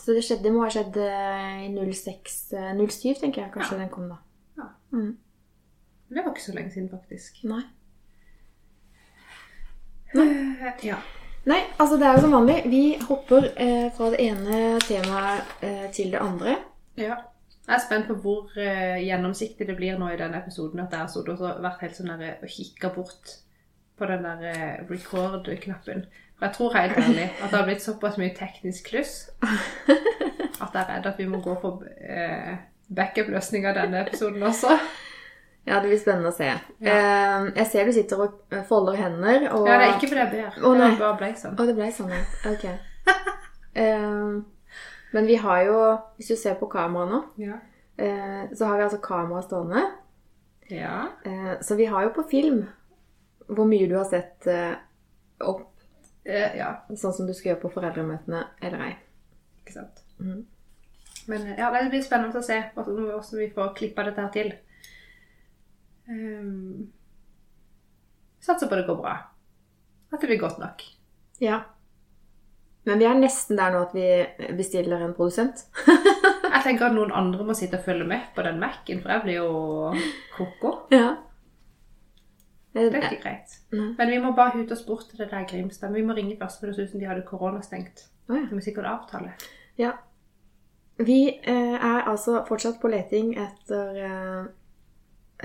[0.00, 3.52] Så det, skjedde, det må ha skjedd eh, i 06, eh, 07, tenker jeg.
[3.54, 4.18] Kanskje den kom da.
[4.58, 4.68] Ja.
[4.92, 5.12] Mm.
[6.14, 7.44] Det var ikke så lenge siden, faktisk.
[7.48, 7.62] Nei.
[10.14, 10.26] Nei.
[10.86, 10.98] Ja.
[11.44, 12.58] Nei, altså det er jo som vanlig.
[12.72, 16.58] Vi hopper eh, fra det ene temaet eh, til det andre.
[17.00, 17.22] ja.
[17.64, 20.82] Jeg er spent på hvor eh, gjennomsiktig det blir nå i denne episoden.
[20.82, 23.38] At jeg har vært helt sånn der, og kikka bort
[23.96, 26.04] på den der eh, record-knappen.
[26.38, 29.12] For jeg tror helt ærlig at det har blitt såpass mye teknisk kluss
[29.84, 32.54] at jeg er redd at vi må gå for eh,
[32.94, 34.74] backup-løsning av denne episoden også.
[35.66, 36.48] Ja, det blir spennende å se.
[36.84, 39.46] Eh, jeg ser du sitter og folder hender.
[39.54, 39.64] Og...
[39.68, 40.58] Ja, det er ikke fordi jeg ber.
[40.76, 40.90] Nei.
[40.92, 41.54] Det bare ble sånn.
[41.56, 42.24] Å, det ble sånn, ja.
[42.52, 42.66] Ok.
[43.74, 44.34] Eh,
[45.10, 45.78] men vi har jo,
[46.14, 47.56] hvis du ser på kameraet nå, Ja.
[47.98, 49.82] eh, så har vi altså kamera stående.
[50.70, 51.08] ja.
[51.26, 52.60] Eh, så vi har jo på film
[53.48, 54.76] hvor mye du har sett eh,
[55.42, 55.64] opp,
[56.24, 56.70] ja.
[56.96, 58.92] sånn som du skal gjøre på foreldremøtene, eller ei.
[59.62, 60.02] Ikke sant.
[60.18, 60.44] Mm.
[61.26, 64.50] Men eh, ja, det blir spennende å se hvordan vi får klippa dette her til.
[66.08, 66.90] Um,
[68.44, 69.14] satser på det går bra.
[70.12, 70.84] At det blir godt nok.
[71.42, 71.62] Ja.
[72.84, 74.08] Men vi er nesten der nå at vi
[74.58, 75.64] bestiller en produsent.
[75.84, 79.24] Jeg tenker at noen andre må sitte og følge med på den Mac-en, for jeg
[79.24, 79.48] blir jo
[80.36, 80.74] koko.
[80.92, 81.16] Ja.
[82.74, 83.52] Det er ikke greit.
[83.70, 85.92] Men vi må bare hute oss bort til det der Grimstad.
[85.92, 88.08] Vi må ringe først, for det ser ut som de hadde koronastengt.
[88.28, 88.42] Oh, ja.
[88.42, 89.32] Det må sikkert avtale.
[89.78, 89.92] Ja.
[90.98, 94.44] Vi eh, er altså fortsatt på leting etter eh,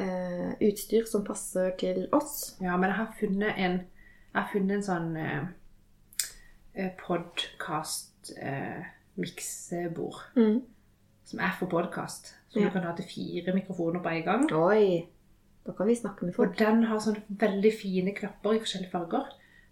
[0.03, 2.55] eh, utstyr som passer til oss.
[2.61, 3.79] Ja, men jeg har funnet en,
[4.35, 5.47] har funnet en sånn eh,
[6.73, 8.85] eh, podcast eh.
[9.19, 10.61] Mm.
[11.25, 12.35] som er for podkast.
[12.49, 12.67] Som Ja.
[12.67, 14.51] du kan ha til fire mikrofoner på en gang.
[14.53, 15.07] Oi!
[15.67, 16.53] Da kan vi snakke med folk.
[16.53, 19.27] Og den har sånne veldig fine knapper i forskjellige farger.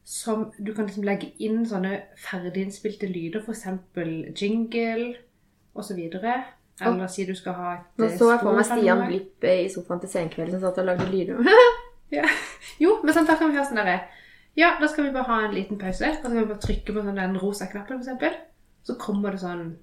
[0.08, 3.66] Som du kan liksom legge inn sånne ferdiginnspilte lyder, f.eks.
[4.42, 5.16] jingle
[5.76, 6.00] osv.
[6.80, 9.04] Eller si du skal ha et Nå eh, så jeg for meg Stian.
[9.10, 11.44] Blipp i sofaen til Senkveld som satt og lagde lyder.
[12.08, 12.24] Ja.
[12.80, 13.98] Jo, men sånn, da kan vi høre sånn derre
[14.56, 16.08] Ja, da skal vi bare ha en liten pause.
[16.08, 18.38] Da skal vi bare trykke på sånn den rosa knappen, f.eks.
[18.88, 19.74] Så kommer det sånn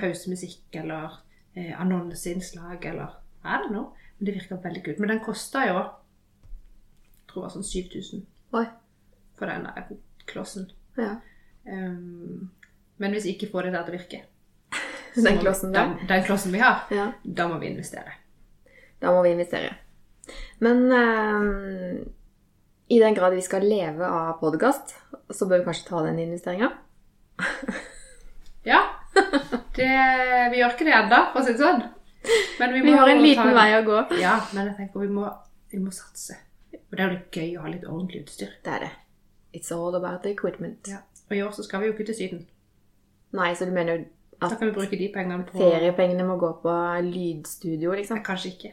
[0.00, 1.20] pausemusikk eller
[1.54, 3.14] eh, annonseinnslag eller
[3.44, 3.92] I don't know.
[4.16, 5.00] Men det virker veldig kult.
[5.02, 8.20] Men den kosta jo jeg tror det var sånn 7000
[8.56, 8.66] Oi.
[9.36, 9.88] for den der
[10.30, 10.70] klossen.
[10.96, 11.16] Ja.
[11.66, 12.50] Um,
[13.02, 14.20] men hvis vi ikke får det der til å virke
[15.26, 15.80] Den klossen, vi-?
[15.80, 17.10] Den, den klossen vi har, ja.
[17.24, 18.14] da må vi investere.
[19.02, 19.74] Da må vi investere.
[20.64, 22.06] Men um,
[22.88, 24.94] i den grad vi skal leve av podkast,
[25.28, 26.72] så bør vi kanskje ta den investeringa.
[28.66, 28.80] Ja.
[29.76, 29.90] Det,
[30.50, 31.84] vi gjør ikke det ennå, for å si det sånn.
[32.60, 34.00] Men Vi har en liten vei å gå.
[34.20, 35.28] Ja, men jeg tenker vi må,
[35.72, 36.38] vi må satse.
[36.76, 38.52] Og det er jo litt gøy å ha litt ordentlig utstyr.
[38.64, 38.90] Det er det.
[39.56, 40.88] It's all about the equipment.
[40.90, 41.00] Ja.
[41.30, 42.42] Og i år så skal vi jo ikke til Syden.
[43.36, 44.04] Nei, så du mener jo
[44.40, 46.72] Da at kan vi bruke de pengene på feriepengene må gå på
[47.06, 48.20] lydstudio, liksom?
[48.20, 48.72] Ja, Kanskje ikke.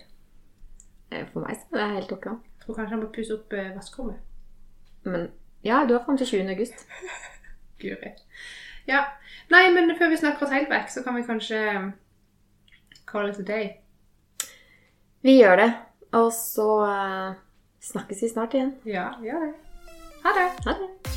[1.11, 2.25] Eh, For meg så er det helt ok.
[2.25, 4.19] Jeg tror kanskje jeg må pusse opp eh, vaskerommet.
[5.03, 5.29] Men
[5.63, 6.49] ja, du har fram til 20.
[6.51, 6.85] august.
[7.81, 8.11] Guri.
[8.87, 9.05] Ja.
[9.51, 11.59] Nei, men før vi snakker oss helt vekk, så kan vi kanskje
[13.14, 13.70] call it a day.
[15.22, 15.72] Vi gjør det.
[16.11, 17.34] Og så uh,
[17.82, 18.76] snakkes vi snart igjen.
[18.86, 19.53] Ja, gjør det.
[20.26, 20.49] Ha det.
[20.66, 21.12] Ha det.